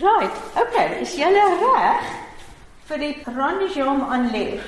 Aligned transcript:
Right. 0.00 0.32
Okay, 0.56 1.02
is 1.04 1.12
julle 1.20 1.42
reg 1.60 2.04
vir 2.88 3.00
die 3.02 3.12
rondjom 3.28 3.98
aanleer? 4.08 4.62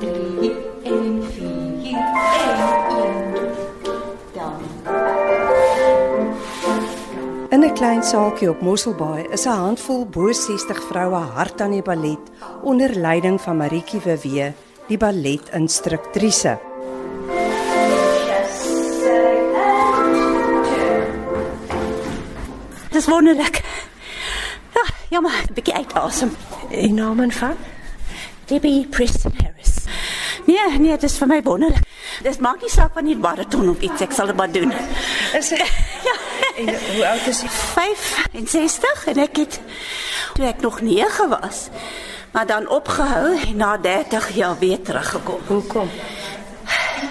Drie, 0.00 0.52
een, 0.88 1.18
vier, 1.34 1.90
een, 1.90 2.64
een, 2.96 3.52
dan. 4.32 4.64
In 7.50 7.60
'n 7.60 7.74
klein 7.74 8.02
saaltjie 8.02 8.50
op 8.50 8.60
Mosselbaai 8.60 9.26
is 9.30 9.44
'n 9.44 9.60
handvol 9.64 10.06
bo 10.06 10.32
60 10.32 10.82
vroue 10.88 11.22
hard 11.36 11.60
aan 11.60 11.76
die 11.76 11.82
ballet 11.82 12.24
onder 12.62 12.94
leiding 12.94 13.40
van 13.40 13.56
Maritjie 13.56 14.00
Wewe, 14.00 14.52
die 14.88 14.98
balletinstruktrise. 14.98 16.58
Dis 22.96 23.06
wonderlik. 23.06 23.60
Ja, 24.74 24.84
jammer, 25.08 25.32
'n 25.48 25.54
bietjie 25.54 25.74
uitasem. 25.74 26.36
En 26.70 26.94
naam 26.94 27.32
van? 27.32 27.56
Debbie 28.44 28.86
Preston 28.86 29.32
Harris. 29.36 29.74
Nee, 30.46 30.78
nee, 30.78 30.90
dit 30.90 31.02
is 31.02 31.18
vir 31.18 31.26
my 31.26 31.42
wonderlik. 31.42 31.84
Dit 32.22 32.40
maak 32.40 32.60
nie 32.60 32.70
saak 32.70 32.94
wanneer 32.94 33.18
baraton 33.18 33.68
of 33.68 33.80
iets 33.80 34.00
ek 34.00 34.12
sal 34.12 34.26
dit 34.26 34.36
maar 34.36 34.50
doen. 34.52 34.72
Is 35.34 35.48
dit? 35.48 35.62
Ja. 36.08 36.14
En 36.56 36.94
hoe 36.94 37.06
oud 37.06 37.26
is 37.26 37.40
jy? 37.40 37.48
65 37.48 39.06
en 39.06 39.18
ek 39.18 39.36
het 39.36 39.60
toe 40.34 40.46
ek 40.46 40.60
nog 40.60 40.80
9 40.80 41.28
was, 41.28 41.68
maar 42.32 42.46
dan 42.46 42.68
opgehou 42.68 43.40
en 43.46 43.56
na 43.56 43.76
30 43.76 44.34
jaar 44.34 44.58
weer 44.58 44.82
teruggekom. 44.82 45.40
Hoekom? 45.46 45.90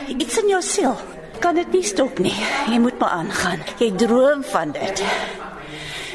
Iets 0.08 0.38
in 0.38 0.48
jou 0.48 0.62
siel 0.62 0.98
kan 1.40 1.56
dit 1.56 1.72
nie 1.72 1.84
stop 1.84 2.20
nie. 2.20 2.36
Jy 2.70 2.80
moet 2.80 3.00
maar 3.00 3.10
aangaan. 3.10 3.60
Jy 3.78 3.92
droom 3.92 4.44
van 4.44 4.72
dit. 4.72 5.04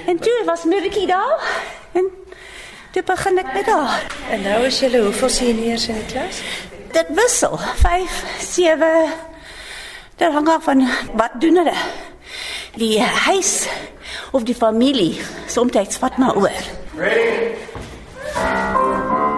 En 0.07 0.19
toe 0.19 0.43
was 0.45 0.65
Mirkie 0.65 1.07
daar 1.07 1.41
en 1.93 2.05
toe 2.93 3.03
begin 3.03 3.39
ek 3.39 3.53
met 3.53 3.67
haar. 3.67 4.07
En 4.31 4.43
nou 4.43 4.65
is 4.67 4.81
julle 4.81 5.03
hoeveel 5.03 5.29
seniors 5.29 5.89
in 5.89 5.95
die 5.95 6.07
klas? 6.13 6.43
Dit 6.93 7.07
wissel. 7.15 7.59
5, 7.59 8.25
7. 8.39 9.13
Dit 10.17 10.33
hang 10.33 10.49
af 10.49 10.65
van 10.65 10.89
wat 11.15 11.31
doen 11.39 11.57
hulle. 11.57 11.77
Die 12.75 13.03
huis 13.03 13.67
of 14.33 14.43
die 14.43 14.55
familie 14.55 15.21
soms 15.47 15.99
vat 15.99 16.17
maar 16.17 16.37
oor. 16.37 16.63
Ready? 16.97 19.30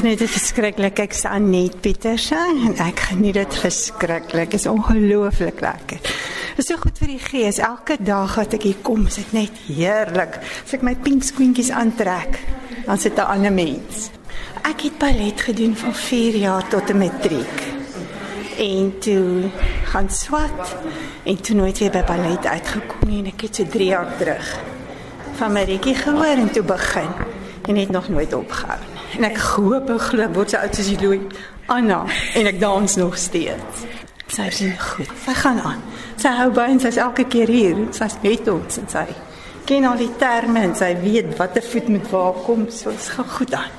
Geniet 0.00 0.22
dit 0.22 0.30
verskriklik. 0.32 1.00
Ek 1.02 1.12
is 1.12 1.26
Anet 1.28 1.74
Pieterse 1.84 2.38
en 2.38 2.78
ek 2.80 3.02
geniet 3.10 3.36
dit 3.36 3.56
verskriklik. 3.60 4.48
Dit 4.48 4.62
is 4.62 4.68
ongelooflik 4.70 5.60
lekker. 5.60 6.00
Dit 6.00 6.62
is 6.62 6.70
so 6.70 6.80
goed 6.80 6.96
vir 7.02 7.10
die 7.12 7.20
gees. 7.20 7.58
Elke 7.60 7.98
dag 8.00 8.32
wat 8.38 8.56
ek 8.56 8.64
hier 8.64 8.78
kom, 8.86 9.04
is 9.10 9.18
dit 9.20 9.34
net 9.36 9.58
heerlik. 9.66 10.38
As 10.40 10.72
ek 10.76 10.86
my 10.86 10.94
pink 11.04 11.26
skoentjies 11.26 11.68
aantrek, 11.76 12.38
dan 12.86 12.96
sit 12.98 13.18
'n 13.18 13.28
ander 13.28 13.52
mens. 13.52 14.08
Ek 14.64 14.86
het 14.88 14.96
ballet 14.98 15.40
gedoen 15.40 15.76
van 15.76 15.94
4 15.94 16.36
jaar 16.36 16.64
tot 16.68 16.88
'n 16.90 16.96
matriek. 16.96 17.58
En 18.56 18.98
toe 19.00 19.50
gaan 19.92 20.08
swat 20.08 20.76
en 21.24 21.36
toe 21.40 21.56
nooit 21.56 21.78
weer 21.78 21.90
by 21.90 22.04
ballet 22.04 22.46
uitgekom 22.46 23.08
nie 23.08 23.18
en 23.18 23.26
ek 23.26 23.40
het 23.40 23.56
so 23.56 23.64
3 23.64 23.84
jaar 23.84 24.16
terug 24.16 24.60
van 25.36 25.52
Maritjie 25.52 25.94
gehoor 25.94 26.36
en 26.36 26.50
toe 26.50 26.62
begin 26.62 27.10
en 27.68 27.76
het 27.76 27.90
nog 27.90 28.08
nooit 28.08 28.32
opgehou. 28.32 28.78
nie. 28.94 28.99
En 29.16 29.24
ek 29.26 29.38
hoop 29.54 29.90
en 29.90 29.98
glo 29.98 30.28
word 30.36 30.52
so 30.52 30.60
oud 30.60 30.76
soos 30.76 30.90
die 30.92 30.98
Louis 31.00 31.40
Anna 31.66 32.04
en 32.38 32.46
ek 32.46 32.60
dans 32.60 32.96
nog 33.00 33.16
steeds. 33.18 33.86
Sy 34.30 34.46
is 34.46 34.60
goed. 34.78 35.10
Sy 35.24 35.34
gaan 35.34 35.58
aan. 35.58 35.82
Sy 36.20 36.30
hou 36.38 36.50
by 36.54 36.68
en 36.70 36.82
sy's 36.82 37.00
elke 37.02 37.24
keer 37.30 37.50
hier. 37.50 37.80
Sy's 37.96 38.18
met 38.22 38.46
ons 38.52 38.78
en 38.78 38.88
sy 38.90 39.06
ken 39.66 39.86
al 39.86 39.98
die 40.02 40.10
terme 40.18 40.62
en 40.66 40.72
sy 40.74 40.92
weet 41.02 41.34
watter 41.38 41.62
voet 41.62 41.90
moet 41.90 42.06
waar 42.10 42.38
kom. 42.46 42.68
So 42.70 42.94
dit 42.94 43.10
gaan 43.16 43.30
goed 43.36 43.54
aan. 43.54 43.74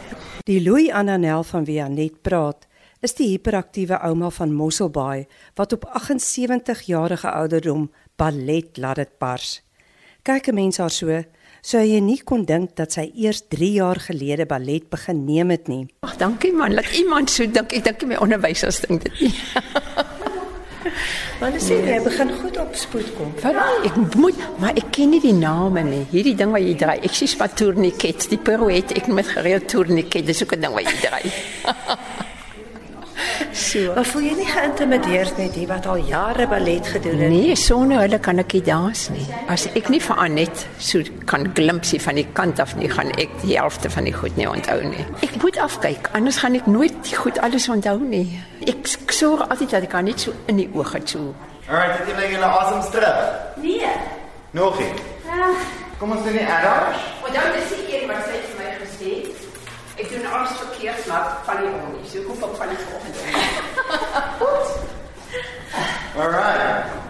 Die 0.47 0.59
Louis 0.63 0.91
Annanel 0.91 1.43
van 1.47 1.65
wie 1.67 1.81
Anet 1.83 2.21
praat, 2.25 2.67
is 3.01 3.15
die 3.17 3.31
hiperaktiewe 3.31 3.97
ouma 4.05 4.29
van 4.33 4.53
Mosselbaai 4.53 5.27
wat 5.57 5.73
op 5.73 5.85
78 5.85 6.81
jarige 6.89 7.31
ouderdom 7.31 7.89
ballet 8.15 8.77
laat 8.77 9.01
dit 9.01 9.13
bars. 9.19 9.61
Kyk 10.23 10.47
'n 10.47 10.55
mens 10.55 10.77
haar 10.77 10.89
so, 10.89 11.23
sou 11.61 11.81
jy 11.81 11.99
nie 12.01 12.19
kon 12.25 12.45
dink 12.45 12.75
dat 12.75 12.95
sy 12.97 13.11
eers 13.13 13.43
3 13.53 13.71
jaar 13.77 13.99
gelede 14.01 14.45
ballet 14.49 14.89
begin 14.89 15.25
neem 15.25 15.53
het 15.53 15.67
nie. 15.69 15.85
Ag, 16.01 16.17
dankie 16.17 16.53
man. 16.53 16.73
Laat 16.73 16.89
iemand 16.97 17.29
so 17.29 17.45
dink. 17.45 17.73
Ek 17.73 17.83
dink 17.85 18.07
my 18.09 18.17
onderwysers 18.21 18.81
dink 18.87 19.05
dit 19.05 19.21
nie. 19.21 19.35
Want 21.41 21.57
sê 21.57 21.79
jy 21.81 21.97
begin 22.05 22.29
goed 22.37 22.57
op 22.61 22.75
spoed 22.77 23.07
kom. 23.17 23.31
Veral 23.41 23.85
ek 23.87 23.95
moet, 24.21 24.37
maar 24.61 24.77
ek 24.77 24.91
ken 24.93 25.09
nie 25.13 25.21
die 25.23 25.33
name 25.33 25.81
nie. 25.87 26.03
Hierdie 26.11 26.35
ding 26.37 26.53
wat 26.53 26.61
jy 26.61 26.75
draai. 26.77 26.99
Ek 27.01 27.17
sien 27.17 27.33
wat 27.39 27.55
tourniquet, 27.57 28.27
die 28.29 28.37
pirouette, 28.37 28.97
ek 28.97 29.09
met 29.09 29.29
gereeld 29.29 29.65
tourniquet, 29.71 30.27
dis 30.29 30.43
ook 30.43 30.53
'n 30.57 30.61
ding 30.67 30.75
wat 30.77 30.85
jy 30.85 30.97
draai. 31.01 31.25
so. 33.53 33.93
Maar 33.95 34.05
voel 34.05 34.25
jy 34.25 34.33
nie 34.37 34.47
geïntimideerd 34.47 35.37
met 35.37 35.53
die 35.55 35.65
wat 35.69 35.87
al 35.89 36.01
jare 36.07 36.47
ballet 36.47 36.87
gedoen 36.87 37.19
het? 37.19 37.33
Nee, 37.33 37.55
sonder 37.55 38.01
hulle 38.03 38.19
kan 38.19 38.39
ek 38.41 38.55
nie 38.57 38.61
dans 38.67 39.03
nie. 39.13 39.25
As 39.51 39.67
ek 39.75 39.89
nie 39.93 40.01
vir 40.03 40.21
Anet 40.23 40.65
so 40.77 41.01
kan 41.29 41.47
glimpsie 41.57 41.99
van 42.01 42.19
die 42.19 42.27
kant 42.37 42.59
af 42.63 42.75
nie, 42.79 42.89
gaan 42.91 43.11
ek 43.21 43.33
die 43.43 43.57
helfte 43.57 43.91
van 43.93 44.09
die 44.09 44.15
goed 44.15 44.37
nie 44.39 44.47
onthou 44.49 44.79
nie. 44.87 45.05
Ek 45.25 45.35
moet 45.43 45.59
afkyk, 45.61 46.11
anders 46.17 46.41
gaan 46.43 46.55
ek 46.59 46.67
nooit 46.71 46.97
die 47.07 47.17
goed 47.19 47.39
alles 47.45 47.69
onthou 47.69 47.99
nie. 47.99 48.25
Ek 48.67 48.91
sorg 49.11 49.47
altyd 49.49 49.77
dat 49.77 49.89
ek 49.89 49.97
haar 49.99 50.07
net 50.07 50.27
so 50.27 50.35
in 50.51 50.61
die 50.63 50.69
oë 50.71 50.87
het 50.95 51.15
so. 51.15 51.31
Alright, 51.67 51.99
het 51.99 52.09
julle 52.11 52.31
julle 52.33 52.49
asems 52.61 52.89
terug? 52.91 53.21
Nee. 53.63 53.93
Nog 54.51 54.79
nie. 54.79 54.91
Kom 56.01 56.11
ons 56.11 56.23
doen 56.25 56.33
die 56.35 56.47
adage. 56.47 56.99
Maar 57.21 57.37
dan 57.37 57.55
is 57.61 57.71
die 57.75 57.85
een 57.93 58.09
wat 58.09 58.25
sy 58.27 58.41
vir 58.41 58.57
my 58.59 58.73
gesê 58.81 59.13
het. 59.21 59.41
Verkeerd, 60.47 61.05
maar 61.05 61.37
van 61.43 61.57
die 61.57 61.69
nie. 61.93 62.09
So 62.09 62.21
kom 62.27 62.49
ek 62.49 62.55
van 62.57 62.67
die 62.67 62.77
volgende. 62.77 63.19
Alright. 66.17 67.00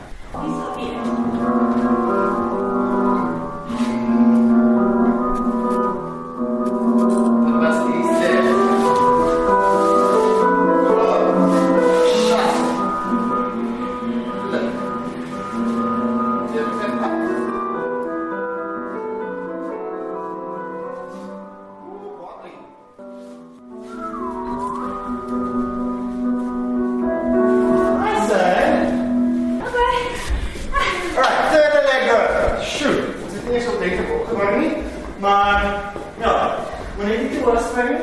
Was 37.44 37.64
spring, 37.70 37.98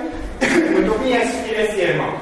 moet 0.72 0.88
ook 0.88 1.02
nie 1.02 1.18
eens 1.18 1.30
verkeerde 1.30 1.72
seer 1.72 1.96
maak. 1.96 2.16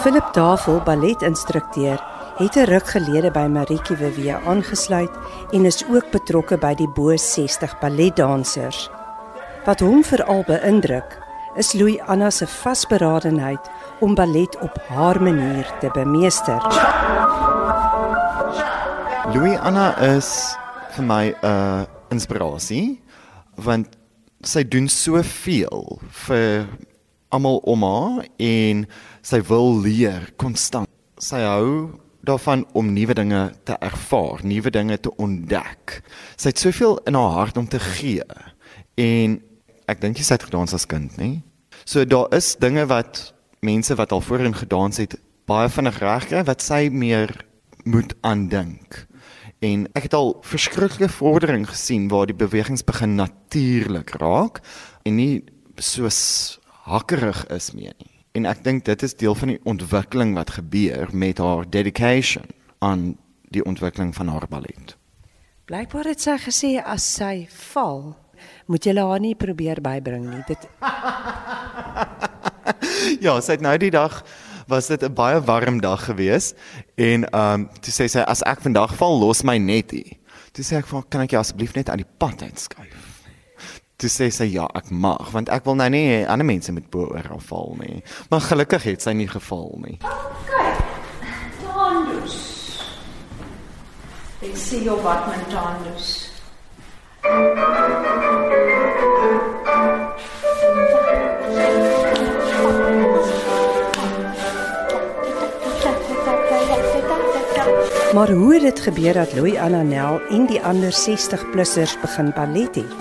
Philip 0.00 0.32
Davel, 0.32 0.80
balletinstrukteur, 0.84 2.04
het 2.36 2.54
'n 2.56 2.64
ruk 2.64 2.86
gelede 2.86 3.30
by 3.30 3.46
Maritjie 3.48 3.96
Wewe 3.96 4.38
aangesluit 4.46 5.10
en 5.50 5.64
is 5.64 5.84
ook 5.90 6.10
betrokke 6.10 6.58
by 6.58 6.74
die 6.74 6.88
bo 6.88 7.16
60 7.16 7.78
balletdansers. 7.78 8.90
Wat 9.64 9.80
hom 9.80 10.04
veral 10.04 10.42
beïndruk, 10.46 11.18
is 11.54 11.72
Louis 11.72 12.00
Anna 12.00 12.30
se 12.30 12.46
vasberadenheid 12.46 13.70
om 14.00 14.14
ballet 14.14 14.58
op 14.60 14.76
haar 14.88 15.22
manier 15.22 15.66
te 15.80 15.88
bemeester. 15.92 16.60
Louis 19.32 19.58
Anna 19.58 19.96
is 19.96 20.56
vir 20.96 21.04
my 21.04 21.34
'n 21.42 21.86
inspirasie 22.10 23.00
want 23.56 23.96
sy 24.42 24.62
doen 24.64 24.88
soveel 24.88 26.00
vir 26.26 26.68
almal 27.30 27.60
om 27.64 27.82
haar 27.82 28.26
en 28.38 28.86
sy 29.22 29.40
wil 29.48 29.80
leer 29.80 30.32
konstant. 30.36 30.88
Sy 31.18 31.40
hou 31.40 32.00
daarvan 32.26 32.64
om 32.72 32.92
nuwe 32.92 33.14
dinge 33.14 33.52
te 33.64 33.76
ervaar, 33.80 34.42
nuwe 34.46 34.70
dinge 34.70 34.98
te 35.00 35.12
ontdek. 35.16 36.02
Sy 36.36 36.52
het 36.52 36.58
soveel 36.58 36.98
in 37.06 37.14
haar 37.14 37.36
hart 37.38 37.56
om 37.56 37.68
te 37.68 37.80
gee. 37.80 38.26
En 39.00 39.40
ek 39.88 40.00
dink 40.00 40.18
jy 40.18 40.26
het 40.28 40.48
gedans 40.48 40.74
as 40.74 40.86
kind, 40.86 41.16
nê? 41.18 41.42
So 41.84 42.04
daar 42.04 42.28
is 42.34 42.54
dinge 42.56 42.86
wat 42.86 43.32
mense 43.60 43.94
wat 43.94 44.12
al 44.12 44.20
voorheen 44.20 44.54
gedans 44.54 45.00
het 45.02 45.16
baie 45.46 45.68
vinnig 45.68 45.98
regkry 46.02 46.44
wat 46.46 46.62
sy 46.62 46.88
meer 46.92 47.32
moet 47.84 48.14
aandink. 48.22 49.06
En 49.62 49.84
ek 49.94 50.08
het 50.08 50.14
al 50.18 50.32
verskriklike 50.42 51.06
vordering 51.08 51.68
gesien 51.70 52.08
waar 52.10 52.26
die 52.26 52.34
bewegings 52.34 52.82
begin 52.84 53.14
natuurlik 53.14 54.10
raak 54.18 54.58
en 55.06 55.14
nie 55.20 55.44
soos 55.78 56.58
hakkerig 56.82 57.44
is 57.46 57.70
meer 57.70 57.94
nie. 57.94 58.10
En 58.34 58.48
ek 58.50 58.64
dink 58.64 58.84
dit 58.88 59.04
is 59.06 59.14
deel 59.14 59.36
van 59.38 59.54
die 59.54 59.60
ontwikkeling 59.62 60.34
wat 60.34 60.56
gebeur 60.58 61.14
met 61.14 61.38
haar 61.38 61.68
dedication 61.70 62.48
aan 62.82 63.12
die 63.54 63.62
ontwikkeling 63.62 64.10
van 64.16 64.32
haar 64.34 64.48
ballet. 64.50 64.96
Blykbaar 65.70 66.10
het 66.10 66.24
sy 66.24 66.34
gesê 66.42 66.72
as 66.82 67.06
sy 67.06 67.46
val, 67.70 68.16
moet 68.66 68.82
jy 68.82 68.96
haar 68.98 69.22
nie 69.22 69.36
probeer 69.38 69.78
bybring 69.84 70.26
nie. 70.26 70.42
Dit 70.48 70.66
ja, 73.26 73.38
sy 73.38 73.60
het 73.60 73.62
nou 73.62 73.78
die 73.78 73.94
dag 73.94 74.24
was 74.72 74.86
dit 74.86 75.02
'n 75.02 75.14
baie 75.14 75.40
warm 75.40 75.80
dag 75.80 76.04
gewees 76.04 76.54
en 76.94 77.28
ehm 77.28 77.54
um, 77.54 77.68
toe 77.80 77.92
sê 77.92 78.08
sy 78.08 78.20
as 78.20 78.42
ek 78.42 78.60
vandag 78.60 78.94
val, 78.96 79.18
los 79.20 79.42
my 79.42 79.58
net 79.58 79.90
hier. 79.90 80.16
Toe 80.52 80.64
sê 80.64 80.76
ek 80.76 80.86
vir 80.86 81.02
kan 81.08 81.20
ek 81.20 81.30
jou 81.30 81.40
asseblief 81.40 81.74
net 81.74 81.88
aan 81.90 82.00
die 82.00 82.12
pad 82.18 82.42
uitskuif? 82.42 82.96
Toe 83.96 84.10
sê 84.10 84.30
sy 84.30 84.44
ja, 84.44 84.66
ek 84.74 84.90
mag 84.90 85.30
want 85.32 85.48
ek 85.48 85.64
wil 85.64 85.76
nou 85.76 85.88
nie 85.88 86.24
ander 86.26 86.46
mense 86.46 86.72
met 86.72 86.90
bo 86.90 87.06
oor 87.12 87.40
val 87.48 87.76
nie. 87.78 88.02
Maar 88.30 88.40
gelukkig 88.40 88.82
het 88.82 89.02
sy 89.02 89.12
nie 89.12 89.28
geval 89.28 89.78
nie. 89.84 89.98
Kyk. 90.48 90.82
Tandus. 91.62 92.36
Ek 94.42 94.56
sien 94.56 94.84
jou 94.84 94.98
wat 95.02 95.28
met 95.28 95.48
tandus. 95.52 96.32
Maar 108.12 108.30
hoe 108.30 108.52
het 108.54 108.62
dit 108.62 108.80
gebeur 108.80 109.12
dat 109.12 109.32
Louis 109.32 109.56
Annanel 109.56 110.20
en 110.28 110.46
die 110.46 110.60
ander 110.60 110.92
60-plussers 110.92 111.94
begin 112.00 112.32
ballet 112.34 112.74
het? 112.74 112.94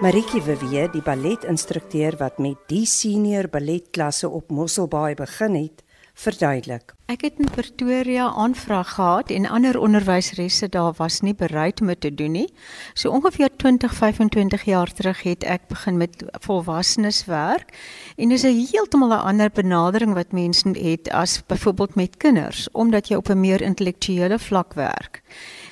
Maritjie 0.00 0.42
Wewe, 0.42 0.90
die 0.92 1.02
balletinstrukteur 1.02 2.16
wat 2.20 2.38
met 2.38 2.56
die 2.68 2.84
senior 2.86 3.48
balletklasse 3.48 4.28
op 4.28 4.50
Mosselbaai 4.50 5.14
begin 5.14 5.54
het, 5.54 5.80
verduidelik. 6.18 6.94
Ek 7.08 7.22
het 7.24 7.38
in 7.38 7.48
Pretoria 7.50 8.26
aanvraag 8.34 8.90
gehad 8.94 9.30
en 9.30 9.46
ander 9.46 9.78
onderwyseresse 9.78 10.68
daar 10.68 10.92
was 10.98 11.20
nie 11.20 11.34
bereid 11.34 11.80
om 11.80 11.86
dit 11.86 12.00
te 12.00 12.10
doen 12.14 12.34
nie. 12.34 12.48
So 12.94 13.10
ongeveer 13.10 13.48
20, 13.56 13.94
25 13.94 14.64
jaar 14.64 14.92
terug 14.92 15.22
het 15.22 15.44
ek 15.44 15.68
begin 15.70 15.96
met 15.96 16.24
volwassenes 16.44 17.24
werk 17.30 17.70
en 18.16 18.28
dis 18.28 18.42
'n 18.42 18.66
heeltemal 18.72 19.14
'n 19.14 19.26
ander 19.30 19.50
benadering 19.50 20.14
wat 20.14 20.32
mense 20.32 20.68
het 20.68 21.10
as 21.10 21.42
byvoorbeeld 21.46 21.94
met 21.94 22.16
kinders 22.16 22.68
omdat 22.72 23.08
jy 23.08 23.16
op 23.16 23.28
'n 23.28 23.40
meer 23.40 23.62
intellektuele 23.62 24.38
vlak 24.38 24.74
werk 24.74 25.22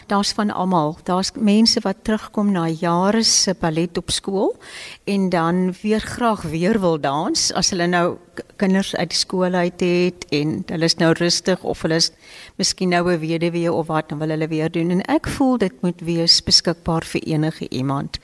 daar's 0.07 0.33
van 0.33 0.51
almal. 0.51 0.97
Daar's 1.05 1.33
mense 1.35 1.81
wat 1.81 1.97
terugkom 2.03 2.51
na 2.53 2.67
jare 2.69 3.23
se 3.23 3.55
ballet 3.61 3.97
op 3.99 4.11
skool 4.11 4.57
en 5.05 5.29
dan 5.29 5.75
weer 5.83 6.01
graag 6.01 6.43
weer 6.43 6.81
wil 6.81 7.01
dans 7.01 7.53
as 7.53 7.71
hulle 7.71 7.87
nou 7.87 8.17
kinders 8.57 8.97
uit 8.97 9.09
die 9.09 9.19
skool 9.19 9.55
uit 9.55 9.81
het 9.81 10.27
en 10.31 10.63
hulle 10.67 10.85
is 10.85 10.97
nou 10.97 11.13
rustig 11.13 11.63
of 11.63 11.83
hulle 11.83 12.01
is 12.03 12.11
miskien 12.57 12.89
nou 12.89 13.13
'n 13.13 13.19
weduwee 13.21 13.73
of 13.73 13.87
wat 13.87 14.09
dan 14.09 14.19
wil 14.19 14.29
hulle 14.29 14.49
weer 14.49 14.71
doen. 14.71 14.91
En 14.91 15.03
ek 15.03 15.27
voel 15.27 15.59
dit 15.59 15.83
moet 15.83 16.01
wees 16.01 16.43
beskikbaar 16.43 17.05
vir 17.05 17.23
enige 17.23 17.69
iemand 17.69 18.19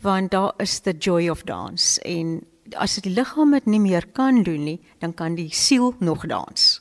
want 0.00 0.30
daar 0.30 0.52
is 0.56 0.78
the 0.78 0.92
joy 0.92 1.28
of 1.28 1.42
dance 1.42 2.00
en 2.02 2.40
as 2.74 2.98
die 3.02 3.12
liggaam 3.12 3.54
dit 3.56 3.66
nie 3.66 3.80
meer 3.80 4.06
kan 4.12 4.42
doen 4.42 4.64
nie 4.64 4.80
dan 4.98 5.14
kan 5.14 5.34
die 5.38 5.50
siel 5.54 5.94
nog 5.98 6.26
dans 6.26 6.75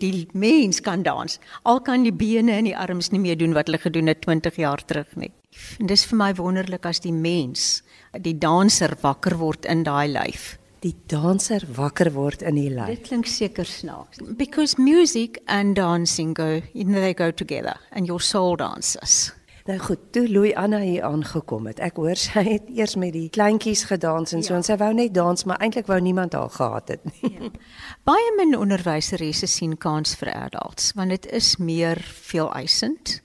die 0.00 0.26
mens 0.32 0.80
kan 0.84 1.02
dans. 1.06 1.38
Al 1.62 1.80
kan 1.86 2.04
die 2.06 2.14
bene 2.14 2.56
en 2.58 2.68
die 2.68 2.76
arms 2.76 3.10
nie 3.14 3.20
meer 3.20 3.38
doen 3.38 3.54
wat 3.56 3.70
hulle 3.70 3.80
gedoen 3.82 4.10
het 4.10 4.22
20 4.26 4.56
jaar 4.60 4.82
terug 4.84 5.16
nie. 5.16 5.32
En 5.80 5.90
dis 5.90 6.04
vir 6.06 6.18
my 6.18 6.30
wonderlik 6.38 6.86
as 6.86 7.02
die 7.04 7.14
mens, 7.14 7.82
die 8.18 8.36
danser 8.38 8.96
wakker 9.02 9.38
word 9.40 9.66
in 9.66 9.84
daai 9.86 10.08
lyf. 10.12 10.56
Die 10.80 10.94
danser 11.12 11.66
wakker 11.76 12.12
word 12.14 12.42
in 12.42 12.56
die 12.56 12.70
lyf. 12.72 12.88
Dit 12.94 13.08
klink 13.10 13.28
seker 13.28 13.68
snaaks. 13.68 14.22
Because 14.38 14.80
music 14.80 15.42
and 15.46 15.76
dancing 15.76 16.32
go, 16.34 16.62
you 16.72 16.84
know 16.84 17.00
they 17.00 17.14
go 17.14 17.30
together 17.30 17.76
and 17.90 18.06
your 18.08 18.20
soul 18.20 18.56
dances. 18.56 19.32
Nou 19.68 19.78
goed, 19.78 19.98
toe 20.12 20.28
Louis 20.28 20.54
Anna 20.54 20.78
hier 20.80 21.02
aangekom 21.04 21.66
het. 21.66 21.80
Ek 21.84 21.96
hoor 22.00 22.16
sy 22.16 22.42
het 22.46 22.68
eers 22.72 22.96
met 22.96 23.12
die 23.12 23.28
kleintjies 23.32 23.84
gedans 23.90 24.32
en 24.32 24.42
so 24.42 24.54
ja. 24.54 24.60
en 24.60 24.66
sy 24.66 24.76
wou 24.80 24.92
net 24.96 25.14
dans, 25.14 25.44
maar 25.44 25.60
eintlik 25.60 25.88
wou 25.90 26.00
niemand 26.00 26.32
haar 26.32 26.50
gehad 26.50 26.88
het 26.88 27.04
nie. 27.10 27.32
Ja. 27.34 27.50
Baie 28.08 28.30
min 28.36 28.56
onderwyseresse 28.56 29.46
sien 29.50 29.76
kans 29.78 30.14
vir 30.20 30.32
adults 30.32 30.92
want 30.98 31.12
dit 31.12 31.28
is 31.36 31.56
meer 31.56 32.00
veel 32.30 32.48
eisend. 32.56 33.20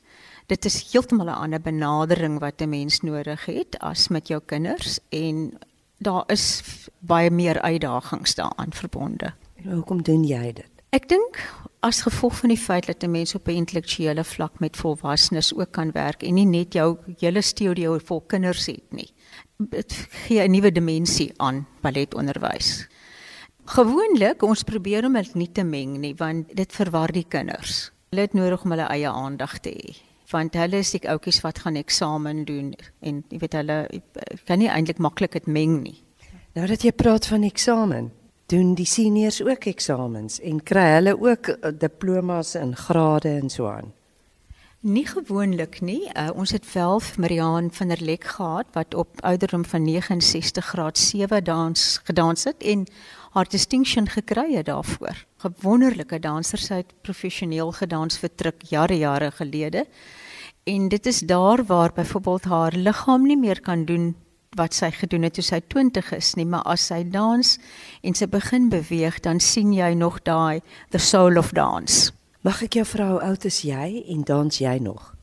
Dit 0.51 0.65
is 0.65 0.81
heeltemal 0.91 1.31
'n 1.31 1.41
ander 1.47 1.61
benadering 1.61 2.39
wat 2.39 2.61
'n 2.61 2.69
mens 2.69 3.01
nodig 3.01 3.45
het 3.45 3.79
as 3.79 4.07
met 4.07 4.27
jou 4.27 4.41
kinders 4.45 4.99
en 5.09 5.57
daar 5.97 6.23
is 6.27 6.61
baie 6.99 7.31
meer 7.31 7.61
uitdagings 7.61 8.35
daaraan 8.35 8.73
verbonde. 8.73 9.33
Hoekom 9.63 10.03
doen 10.03 10.23
jy 10.23 10.53
dit? 10.53 10.69
Ek 10.89 11.09
dink 11.09 11.39
as 11.85 12.01
gevolg 12.01 12.39
van 12.41 12.49
die 12.49 12.57
feit 12.57 12.87
dat 12.89 13.03
'n 13.03 13.11
mens 13.11 13.35
op 13.35 13.47
'n 13.47 13.61
intellektuele 13.61 14.23
vlak 14.23 14.59
met 14.59 14.77
volwassenes 14.77 15.53
ook 15.53 15.71
kan 15.71 15.91
werk 15.91 16.23
en 16.23 16.33
nie 16.33 16.45
net 16.45 16.73
jou 16.73 16.97
hele 17.19 17.41
studio 17.41 17.97
vol 17.97 18.21
kinders 18.21 18.65
het 18.65 18.91
nie. 18.91 19.13
Dit 19.57 20.07
gee 20.09 20.41
'n 20.41 20.51
nuwe 20.51 20.71
dimensie 20.71 21.33
aan 21.37 21.67
balletonderwys. 21.81 22.87
Gewoonlik 23.65 24.41
ons 24.41 24.63
probeer 24.63 25.05
om 25.05 25.13
dit 25.13 25.33
nie 25.35 25.51
te 25.51 25.63
meng 25.63 25.97
nie 25.97 26.15
want 26.15 26.55
dit 26.55 26.73
verwar 26.73 27.11
die 27.11 27.25
kinders. 27.27 27.91
Hulle 28.09 28.21
het 28.21 28.33
nodig 28.33 28.63
om 28.63 28.71
hulle 28.71 28.87
eie 28.87 29.09
aandag 29.09 29.59
te 29.59 29.69
hê 29.69 29.95
want 30.31 30.53
hulle 30.53 30.77
is 30.77 30.91
die 30.91 31.09
ouppies 31.09 31.41
wat 31.41 31.59
gaan 31.59 31.75
eksamen 31.75 32.45
doen 32.45 32.73
en 32.99 33.23
jy 33.29 33.37
weet 33.37 33.53
hulle 33.53 34.01
kan 34.45 34.59
nie 34.59 34.69
eintlik 34.69 34.97
maklik 34.97 35.31
dit 35.31 35.47
meng 35.47 35.81
nie. 35.83 36.03
Nou 36.55 36.67
dat 36.67 36.81
jy 36.81 36.91
praat 36.91 37.25
van 37.27 37.43
eksamen, 37.43 38.11
doen 38.45 38.74
die 38.77 38.86
seniors 38.86 39.42
ook 39.42 39.65
eksamens 39.65 40.39
en 40.39 40.62
kry 40.63 40.86
hulle 40.97 41.15
ook 41.18 41.47
eh, 41.47 41.71
diplomas 41.74 42.53
en 42.56 42.75
grade 42.75 43.30
en 43.30 43.50
so 43.50 43.68
aan. 43.68 43.94
Nie 44.86 45.07
gewoonlik 45.09 45.80
nie. 45.81 46.03
Uh, 46.13 46.30
ons 46.38 46.51
het 46.53 46.65
wel 46.74 47.01
Mariaan 47.18 47.71
van 47.74 47.88
der 47.89 48.03
Lek 48.06 48.24
gehad 48.24 48.65
wat 48.74 48.94
op 48.94 49.21
ouderdom 49.25 49.65
van 49.65 49.83
69 49.83 50.65
graad 50.65 50.97
7 50.97 51.44
dans 51.44 52.02
gedans 52.04 52.44
het 52.44 52.61
en 52.61 52.85
haar 53.33 53.49
distinction 53.49 54.07
gekry 54.07 54.54
het 54.54 54.66
daarvoor. 54.66 55.25
Gewonderlike 55.37 56.19
danser 56.19 56.61
sy 56.61 56.83
het 56.83 56.94
professioneel 57.02 57.71
gedans 57.71 58.19
vir 58.21 58.30
truk 58.35 58.61
jare 58.69 58.97
jare 58.97 59.31
gelede. 59.31 59.87
En 60.64 60.87
dit 60.87 61.06
is 61.06 61.19
daar 61.19 61.66
waar 61.66 61.94
byvoorbeeld 61.94 62.44
haar 62.44 62.78
liggaam 62.78 63.25
nie 63.25 63.37
meer 63.37 63.61
kan 63.61 63.85
doen 63.85 64.16
wat 64.56 64.74
sy 64.74 64.92
gedoen 64.92 65.24
het 65.28 65.35
toe 65.38 65.44
sy 65.44 65.62
20 65.62 66.12
is 66.18 66.33
nie, 66.35 66.45
maar 66.45 66.64
as 66.66 66.88
sy 66.92 67.04
dans 67.04 67.56
en 68.04 68.14
sy 68.16 68.28
begin 68.28 68.69
beweeg, 68.69 69.19
dan 69.21 69.40
sien 69.40 69.74
jy 69.74 69.94
nog 69.94 70.21
daai 70.24 70.62
the 70.92 71.00
soul 71.00 71.38
of 71.38 71.52
dance. 71.52 72.12
Mag 72.45 72.62
ek 72.64 72.80
jou 72.80 72.85
vra 72.85 73.09
hoe 73.09 73.21
oud 73.26 73.45
is 73.45 73.64
jy 73.66 74.04
en 74.14 74.24
dans 74.28 74.62
jy 74.62 74.78
nog? 74.80 75.16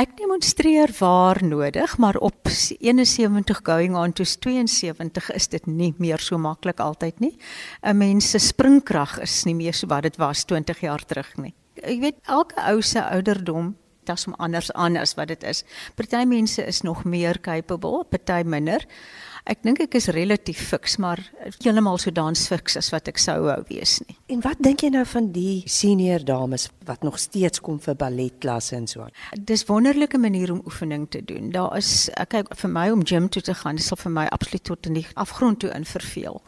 Ek 0.00 0.14
demonstreer 0.16 0.88
waar 0.98 1.38
nodig, 1.44 1.98
maar 1.98 2.16
op 2.16 2.48
71 2.48 3.60
going 3.62 3.96
on 3.96 4.12
to 4.12 4.24
72 4.24 5.30
is 5.36 5.48
dit 5.52 5.66
nie 5.66 5.92
meer 6.00 6.20
so 6.20 6.38
maklik 6.40 6.80
altyd 6.80 7.20
nie. 7.20 7.36
'n 7.82 7.96
Mens 7.96 8.30
se 8.30 8.38
springkrag 8.38 9.20
is 9.20 9.44
nie 9.44 9.54
meer 9.54 9.74
so 9.74 9.86
wat 9.86 10.02
dit 10.02 10.16
was 10.16 10.44
20 10.44 10.80
jaar 10.80 11.04
terug 11.04 11.36
nie. 11.36 11.54
Ek 11.76 12.00
weet 12.00 12.18
elke 12.26 12.56
ou 12.68 12.82
se 12.82 13.00
ouderdom 13.00 13.76
dit 14.04 14.16
is 14.16 14.26
om 14.26 14.34
anders 14.34 14.72
aan 14.72 14.96
as 14.96 15.14
wat 15.14 15.28
dit 15.28 15.42
is. 15.42 15.64
Party 15.94 16.24
mense 16.24 16.64
is 16.66 16.80
nog 16.80 17.04
meer 17.04 17.40
capable, 17.40 18.04
party 18.04 18.42
minder. 18.44 18.84
Ek 19.42 19.58
dink 19.66 19.80
ek 19.82 19.96
is 19.98 20.06
relatief 20.14 20.60
fiks, 20.70 21.00
maar 21.02 21.18
heeltemal 21.64 21.96
so 21.98 22.12
dans 22.14 22.42
fiks 22.46 22.76
as 22.78 22.92
wat 22.94 23.08
ek 23.10 23.18
sou 23.18 23.40
wou 23.48 23.56
wees 23.66 23.96
nie. 24.04 24.14
En 24.30 24.38
wat 24.44 24.60
dink 24.62 24.84
jy 24.84 24.92
nou 24.94 25.02
van 25.10 25.32
die 25.34 25.64
senior 25.66 26.22
dames 26.22 26.68
wat 26.86 27.02
nog 27.02 27.18
steeds 27.18 27.58
kom 27.58 27.80
vir 27.82 27.96
balletklasse 27.98 28.76
en 28.78 28.86
so 28.86 29.02
aan? 29.02 29.10
Dis 29.34 29.66
wonderlike 29.66 30.20
manier 30.22 30.52
om 30.54 30.62
oefening 30.70 31.08
te 31.10 31.24
doen. 31.26 31.50
Daar 31.50 31.74
is 31.80 32.06
kyk 32.30 32.54
vir 32.62 32.70
my 32.70 32.86
om 32.94 33.02
gym 33.02 33.26
toe 33.34 33.42
te 33.42 33.56
gaan, 33.58 33.82
dis 33.82 33.90
sal 33.90 33.98
vir 34.04 34.14
my 34.14 34.28
absoluut 34.30 34.66
tot 34.70 34.86
in 34.92 35.00
die 35.00 35.04
afgrond 35.18 35.64
toe 35.66 35.74
in 35.74 35.88
verveel. 35.90 36.38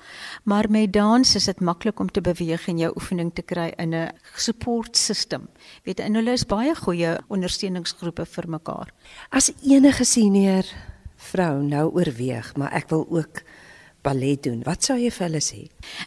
Maar 0.46 0.70
met 0.70 0.94
dans 0.94 1.34
is 1.34 1.50
dit 1.50 1.66
maklik 1.66 1.98
om 1.98 2.14
te 2.14 2.22
beweeg 2.22 2.70
en 2.70 2.78
jou 2.78 2.94
oefening 2.94 3.34
te 3.34 3.42
kry 3.42 3.72
in 3.74 3.94
'n 3.94 4.14
support 4.38 4.96
system. 4.96 5.48
Weet 5.82 5.98
en 5.98 6.14
hulle 6.14 6.32
is 6.32 6.46
baie 6.46 6.74
goeie 6.74 7.18
ondersteuningsgroepe 7.28 8.24
vir 8.24 8.48
mekaar. 8.48 8.94
As 9.30 9.50
enige 9.66 10.04
senior 10.04 10.62
vrou 11.30 11.62
nou 11.62 11.86
oorweeg, 11.94 12.52
maar 12.56 12.72
ek 12.76 12.88
wil 12.92 13.06
ook 13.08 13.42
ballet 14.04 14.42
doen, 14.44 14.61
wat 14.68 14.84
sou 14.84 14.99
jy 15.00 15.11
vir 15.11 15.26
hulle 15.28 15.42
sê? 15.42 15.64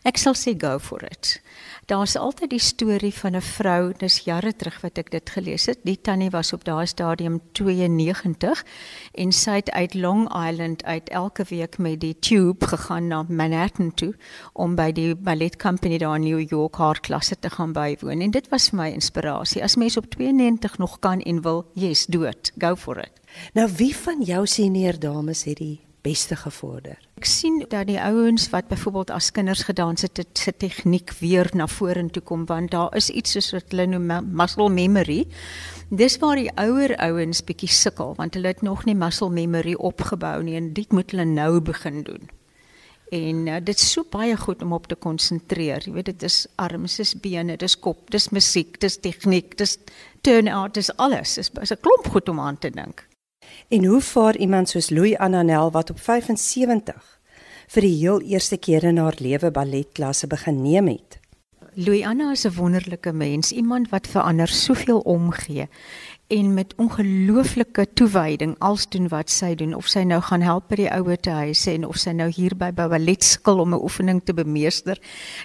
Ek 0.07 0.19
sal 0.21 0.37
sê 0.37 0.53
go 0.57 0.77
for 0.79 1.03
it. 1.03 1.39
Daar's 1.87 2.17
altyd 2.19 2.49
die 2.51 2.59
storie 2.59 3.13
van 3.13 3.35
'n 3.35 3.41
vrou, 3.41 3.93
dis 3.97 4.19
jare 4.25 4.51
terug 4.55 4.81
wat 4.81 4.97
ek 4.97 5.11
dit 5.11 5.29
gelees 5.29 5.65
het. 5.65 5.79
Die 5.83 6.01
tannie 6.01 6.29
was 6.29 6.53
op 6.53 6.63
daai 6.65 6.85
stadium 6.85 7.39
92 7.51 8.65
en 9.13 9.31
sy 9.31 9.55
het 9.55 9.71
uit 9.71 9.93
Long 9.93 10.27
Island 10.47 10.83
uit 10.83 11.09
elke 11.09 11.43
week 11.49 11.77
met 11.77 11.99
die 11.99 12.19
tube 12.19 12.67
gegaan 12.67 13.07
na 13.07 13.25
Manhattan 13.29 13.93
toe 13.93 14.13
om 14.53 14.75
by 14.75 14.91
die 14.91 15.15
ballet 15.15 15.55
company 15.55 15.97
daar 15.97 16.15
in 16.15 16.23
New 16.23 16.49
York 16.49 16.75
haar 16.75 16.99
klasse 16.99 17.39
te 17.39 17.49
gaan 17.49 17.71
bywoon. 17.71 18.21
En 18.21 18.31
dit 18.31 18.49
was 18.49 18.69
vir 18.69 18.79
my 18.79 18.89
inspirasie. 18.89 19.63
As 19.63 19.75
mens 19.75 19.97
op 19.97 20.05
92 20.05 20.77
nog 20.77 20.99
kan 20.99 21.21
en 21.21 21.41
wil, 21.41 21.65
yes, 21.73 22.05
do 22.05 22.23
it. 22.23 22.51
Go 22.57 22.75
for 22.75 22.97
it. 22.97 23.11
Nou 23.53 23.69
wie 23.77 23.95
van 23.95 24.21
jou 24.21 24.45
senior 24.47 24.99
dames 24.99 25.43
het 25.43 25.57
die 25.57 25.79
beste 26.01 26.35
gevorder? 26.35 27.06
Ek 27.17 27.25
sien 27.25 27.63
dat 27.65 27.87
die 27.89 27.97
ouens 27.97 28.43
wat 28.53 28.67
byvoorbeeld 28.69 29.09
as 29.09 29.31
kinders 29.33 29.63
gedans 29.65 30.03
het, 30.05 30.19
dit 30.19 30.37
se 30.37 30.51
tegniek 30.53 31.09
weer 31.17 31.49
na 31.57 31.65
vorentoe 31.67 32.21
kom 32.21 32.43
want 32.45 32.71
daar 32.75 32.93
is 32.95 33.09
iets 33.09 33.33
soos 33.33 33.55
wat 33.55 33.73
hulle 33.73 33.87
noem 33.89 34.29
muscle 34.37 34.69
memory. 34.69 35.23
Dis 35.89 36.19
waar 36.21 36.37
die 36.37 36.51
ouer 36.61 36.93
ouens 37.01 37.41
bietjie 37.41 37.71
sukkel 37.73 38.13
want 38.19 38.37
hulle 38.37 38.53
het 38.53 38.61
nog 38.61 38.85
nie 38.85 38.93
muscle 38.95 39.31
memory 39.33 39.73
opgebou 39.73 40.35
nie 40.45 40.59
en 40.61 40.69
dit 40.77 40.93
moet 40.93 41.09
hulle 41.09 41.25
nou 41.25 41.57
begin 41.71 42.03
doen. 42.05 42.29
En 43.09 43.41
uh, 43.47 43.57
dit 43.63 43.73
is 43.73 43.91
so 43.95 44.05
baie 44.13 44.37
goed 44.37 44.61
om 44.61 44.77
op 44.77 44.85
te 44.87 44.95
konsentreer. 44.95 45.81
Jy 45.89 45.97
weet 45.97 46.11
dit 46.11 46.29
is 46.29 46.43
arms, 46.55 46.99
dis 47.01 47.15
bene, 47.17 47.57
dis 47.57 47.79
kop, 47.79 48.11
dis 48.13 48.29
musiek, 48.29 48.77
dis 48.83 48.99
tegniek, 49.01 49.57
dis 49.57 49.79
turnout, 50.21 50.77
dis 50.77 50.93
alles. 51.01 51.33
Dis 51.33 51.71
'n 51.73 51.81
klomp 51.81 52.13
goed 52.13 52.29
om 52.29 52.39
aan 52.39 52.59
te 52.59 52.69
dink. 52.69 53.06
En 53.67 53.85
hoe 53.85 54.01
vaar 54.01 54.37
iemand 54.37 54.69
soos 54.69 54.89
Louis 54.89 55.17
Annanel 55.17 55.71
wat 55.71 55.89
op 55.89 55.99
75 55.99 57.19
vir 57.67 57.81
die 57.81 57.95
heel 57.95 58.21
eerste 58.21 58.57
keer 58.57 58.83
in 58.83 58.97
haar 58.97 59.15
lewe 59.19 59.51
balletklasse 59.51 60.27
begin 60.27 60.61
neem 60.61 60.87
het? 60.87 61.19
Louis 61.79 62.03
Anna 62.03 62.31
is 62.31 62.45
'n 62.45 62.53
wonderlike 62.55 63.13
mens, 63.13 63.51
iemand 63.51 63.89
wat 63.89 64.07
vir 64.07 64.21
ander 64.21 64.47
soveel 64.47 64.99
omgee 64.99 65.67
en 66.27 66.53
met 66.53 66.73
ongelooflike 66.75 67.87
toewyding 67.93 68.55
als 68.59 68.89
doen 68.89 69.07
wat 69.07 69.29
sy 69.29 69.55
doen 69.55 69.73
of 69.73 69.87
sy 69.87 69.99
nou 69.99 70.21
gaan 70.21 70.41
help 70.41 70.67
by 70.67 70.75
die 70.75 70.91
ouete 70.91 71.29
huise 71.29 71.71
en 71.71 71.85
of 71.87 71.97
sy 71.97 72.11
nou 72.11 72.29
hier 72.29 72.55
by 72.55 72.71
ballet 72.73 73.23
skil 73.23 73.59
om 73.59 73.73
'n 73.73 73.83
oefening 73.83 74.21
te 74.23 74.33
bemeester. 74.33 74.99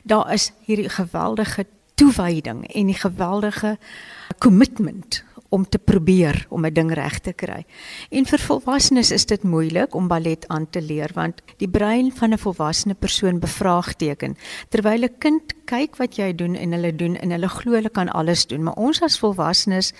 Daar 0.05 0.33
is 0.33 0.53
hierdie 0.65 0.89
geweldige 0.89 1.67
toewyding 1.95 2.67
en 2.67 2.87
die 2.87 2.99
geweldige 2.99 3.79
commitment 4.39 5.25
om 5.53 5.69
te 5.69 5.79
probeer 5.79 6.47
om 6.49 6.65
'n 6.65 6.73
ding 6.73 6.93
reg 6.95 7.19
te 7.19 7.33
kry. 7.33 7.65
En 8.11 8.25
vir 8.27 8.39
volwassenes 8.39 9.11
is 9.11 9.27
dit 9.27 9.43
moeilik 9.43 9.95
om 9.95 10.09
ballet 10.09 10.49
aan 10.49 10.71
te 10.71 10.83
leer 10.83 11.11
want 11.15 11.43
die 11.57 11.69
brein 11.69 12.13
van 12.13 12.33
'n 12.33 12.39
volwasse 12.39 12.95
persoon 12.95 13.39
bevraagteken 13.39 14.37
terwyl 14.69 15.05
'n 15.05 15.19
kind 15.19 15.55
kyk 15.65 15.97
wat 15.97 16.17
jy 16.17 16.35
doen 16.35 16.55
en 16.55 16.73
hulle 16.73 16.93
doen 16.97 17.17
en 17.17 17.31
hulle 17.31 17.49
glo 17.49 17.73
hulle 17.73 17.91
kan 17.91 18.09
alles 18.09 18.47
doen, 18.47 18.63
maar 18.63 18.75
ons 18.75 19.03
as 19.03 19.19
volwassenes 19.19 19.93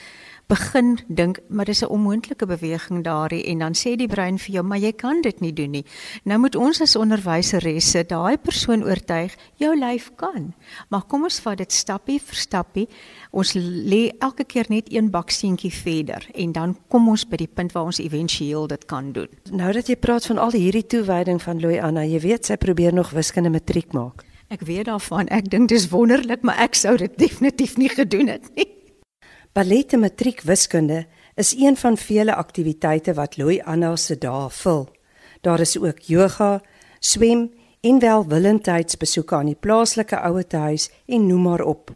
begin 0.53 0.99
dink 1.09 1.39
maar 1.49 1.65
dis 1.65 1.83
'n 1.83 1.89
onmoontlike 1.89 2.47
beweging 2.47 3.05
daardie 3.05 3.45
en 3.45 3.59
dan 3.59 3.75
sê 3.75 3.97
die 3.97 4.09
brein 4.09 4.39
vir 4.39 4.55
jou 4.55 4.65
maar 4.65 4.79
jy 4.79 4.93
kan 4.93 5.21
dit 5.21 5.41
nie 5.41 5.53
doen 5.53 5.71
nie. 5.71 5.85
Nou 6.25 6.39
moet 6.39 6.57
ons 6.57 6.81
as 6.81 6.97
onderwyseresse 6.97 8.05
daai 8.07 8.37
persoon 8.37 8.85
oortuig 8.85 9.37
jou 9.57 9.79
lyf 9.79 10.11
kan. 10.17 10.55
Maar 10.89 11.03
kom 11.03 11.23
ons 11.23 11.41
vat 11.41 11.59
dit 11.59 11.73
stappie 11.73 12.21
vir 12.21 12.37
stappie. 12.37 12.89
Ons 13.31 13.55
lê 13.55 14.11
elke 14.19 14.45
keer 14.45 14.67
net 14.69 14.93
een 14.93 15.11
bakseentjie 15.11 15.73
verder 15.73 16.29
en 16.35 16.53
dan 16.53 16.77
kom 16.89 17.09
ons 17.09 17.29
by 17.29 17.37
die 17.37 17.51
punt 17.55 17.73
waar 17.73 17.85
ons 17.85 17.99
éventueel 17.99 18.67
dit 18.67 18.85
kan 18.85 19.13
doen. 19.13 19.29
Nou 19.51 19.73
dat 19.73 19.87
jy 19.87 19.97
praat 19.97 20.27
van 20.27 20.39
al 20.39 20.51
hierdie 20.51 20.87
toewyding 20.87 21.43
van 21.43 21.61
Loiana, 21.61 22.05
jy 22.05 22.21
weet 22.21 22.47
sy 22.47 22.57
probeer 22.57 22.95
nog 22.95 23.11
wiskunde 23.11 23.51
matriek 23.51 23.93
maak. 23.93 24.25
Ek 24.49 24.61
weet 24.61 24.85
daarvan. 24.85 25.29
Ek 25.29 25.51
dink 25.51 25.69
dis 25.69 25.89
wonderlik, 25.89 26.43
maar 26.43 26.59
ek 26.61 26.75
sou 26.75 26.97
dit 26.97 27.19
definitief 27.19 27.77
nie 27.77 27.89
gedoen 27.89 28.29
het 28.29 28.55
nie. 28.55 28.82
Ballet 29.53 29.93
en 29.93 30.01
matriek 30.01 30.41
wiskunde 30.49 31.07
is 31.37 31.55
een 31.59 31.77
van 31.77 31.97
vele 31.97 32.35
aktiwiteite 32.35 33.13
wat 33.15 33.37
Loy 33.37 33.59
Anna 33.65 33.97
se 33.97 34.17
dae 34.19 34.47
vul. 34.51 34.87
Daar 35.45 35.61
is 35.61 35.77
ook 35.79 35.99
yoga, 36.09 36.63
swem 37.01 37.51
en 37.81 37.99
welwillendheidsbesoeke 38.01 39.35
aan 39.35 39.51
die 39.51 39.59
plaaslike 39.61 40.17
ouetehuis 40.17 40.89
en 41.07 41.27
noem 41.27 41.43
maar 41.43 41.61
op. 41.61 41.93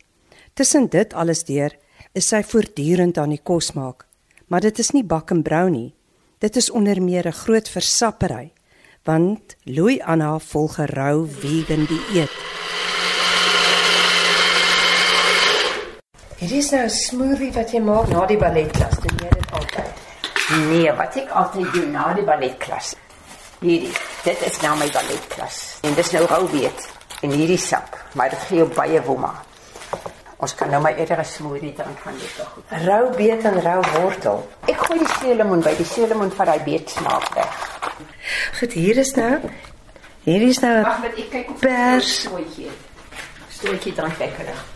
Tussen 0.53 0.91
dit 0.93 1.15
alles 1.15 1.45
deur 1.49 1.73
is 2.13 2.29
sy 2.29 2.43
voortdurend 2.45 3.17
aan 3.19 3.33
die 3.33 3.41
kos 3.43 3.73
maak. 3.73 4.05
Maar 4.47 4.61
dit 4.61 4.79
is 4.79 4.93
nie 4.93 5.05
bak 5.05 5.33
en 5.33 5.43
brou 5.43 5.71
nie. 5.71 5.95
Dit 6.39 6.57
is 6.57 6.71
onder 6.71 7.03
meer 7.03 7.27
'n 7.27 7.33
groot 7.33 7.69
versappery 7.69 8.53
want 9.05 9.57
Loy 9.65 10.01
Anna 10.05 10.39
volg 10.39 10.79
'n 10.79 10.93
rou 10.93 11.27
vegan 11.29 11.87
dieet. 11.87 12.31
Hier 16.37 16.59
is 16.59 16.71
nou 16.71 16.83
'n 16.85 16.90
smoothie 16.90 17.52
wat 17.52 17.71
jy 17.73 17.81
maak 17.81 18.09
na 18.09 18.26
die 18.26 18.37
balletklas. 18.37 18.97
Doen 19.00 19.19
jy 19.23 19.28
dit 19.28 19.52
altyd? 19.52 19.93
Nee, 20.69 20.93
wat 20.93 21.16
ek 21.16 21.31
altyd 21.31 21.73
doen 21.73 21.90
na 21.90 22.12
die 22.12 22.25
balletklas. 22.25 22.95
Hierdie, 23.61 23.93
dit 24.25 24.43
is 24.43 24.61
nou 24.61 24.76
my 24.76 24.90
balletklas. 24.93 25.78
En 25.81 25.95
dis 25.95 26.11
nou 26.12 26.26
rou 26.26 26.49
weet 26.52 26.88
en 27.23 27.31
hierdie 27.31 27.59
sap, 27.59 27.97
maar 28.12 28.28
dit 28.31 28.38
gee 28.38 28.59
jou 28.59 28.69
baie 28.69 29.00
womma. 29.02 29.33
Ons 30.37 30.55
kan 30.55 30.71
nou 30.71 30.83
maar 30.83 30.95
eerder 30.99 31.19
'n 31.19 31.25
smoothie 31.25 31.73
drink 31.73 31.99
van 32.05 32.12
dit 32.19 32.37
tog. 32.37 32.52
Rou 32.85 33.16
beet 33.16 33.45
en 33.45 33.61
rou 33.62 33.81
wortel. 33.95 34.49
Ek 34.66 34.76
gooi 34.76 34.99
die 34.99 35.14
seelemoen 35.21 35.61
by, 35.61 35.76
die 35.76 35.87
seelemoen 35.87 36.33
van 36.33 36.47
daai 36.47 36.61
beet 36.61 36.90
smaak 36.90 37.35
weg. 37.35 37.81
Goed, 38.59 38.73
hier 38.73 38.97
is 38.97 39.14
nou. 39.14 39.40
Hier 40.25 40.43
is 40.43 40.61
nou 40.61 40.83
Wag, 40.83 41.05
ek 41.05 41.31
kyk 41.31 41.50
of 41.50 41.61
pers. 41.61 42.19
strooitjie. 42.21 42.71
Strooitjie 43.49 43.95
drink 43.95 44.75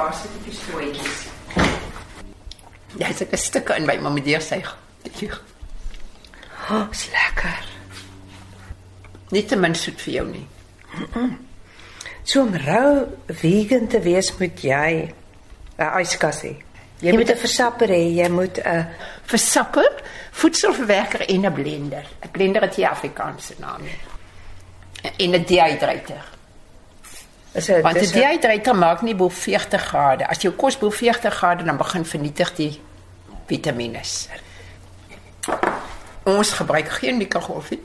Kyk, 0.00 0.08
waar 0.08 0.16
sit 0.16 0.44
die 0.44 0.54
strooitjies? 0.56 1.16
Ja, 2.96 3.08
dit 3.08 3.20
is 3.20 3.28
'n 3.28 3.36
stuk 3.36 3.68
in 3.68 3.86
by 3.86 3.98
mamma 4.00 4.20
deur 4.20 4.40
sy. 4.40 4.64
Oh, 6.70 6.86
is 6.90 7.08
lekker. 7.10 7.64
Nie 9.30 9.44
te 9.44 9.56
min 9.56 9.74
soet 9.74 10.00
vir 10.00 10.14
jou 10.14 10.26
nie. 10.26 10.46
So 12.22 12.40
om 12.40 12.56
rou 12.56 13.08
vegan 13.26 13.86
te 13.88 14.00
wees 14.00 14.38
moet 14.38 14.62
jy 14.62 15.12
'n 15.78 16.00
yskas 16.00 16.42
hê. 16.42 16.56
Jy 17.00 17.12
moet 17.12 17.30
'n 17.30 17.36
versapper 17.36 17.88
hê, 17.88 18.14
jy 18.16 18.28
moet 18.28 18.58
'n 18.58 18.88
Versapper, 19.22 20.02
voedselverwerker 20.32 21.28
en 21.28 21.46
'n 21.46 21.52
blender. 21.52 22.06
'n 22.24 22.30
Blender 22.30 22.62
het 22.62 22.74
hier 22.74 22.88
Afrikaanse 22.88 23.54
naam. 23.58 23.82
En 25.16 25.30
'n 25.30 25.44
dehydrator. 25.44 26.39
Is 27.52 27.68
'n 27.68 27.82
Want 27.82 27.96
'n 27.96 28.12
dehydrator 28.12 28.76
maak 28.76 29.02
nie 29.02 29.14
bo 29.14 29.28
40 29.28 29.86
grade. 29.86 30.26
As 30.26 30.42
jou 30.42 30.54
kos 30.54 30.78
bo 30.78 30.90
40 30.90 31.34
grade 31.34 31.64
dan 31.64 31.76
begin 31.76 32.04
vernietig 32.04 32.54
die 32.54 32.80
vitamiene. 33.46 34.00
Ons 36.22 36.52
gebruik 36.52 36.88
geen 36.88 37.16
mikrogolfie. 37.16 37.82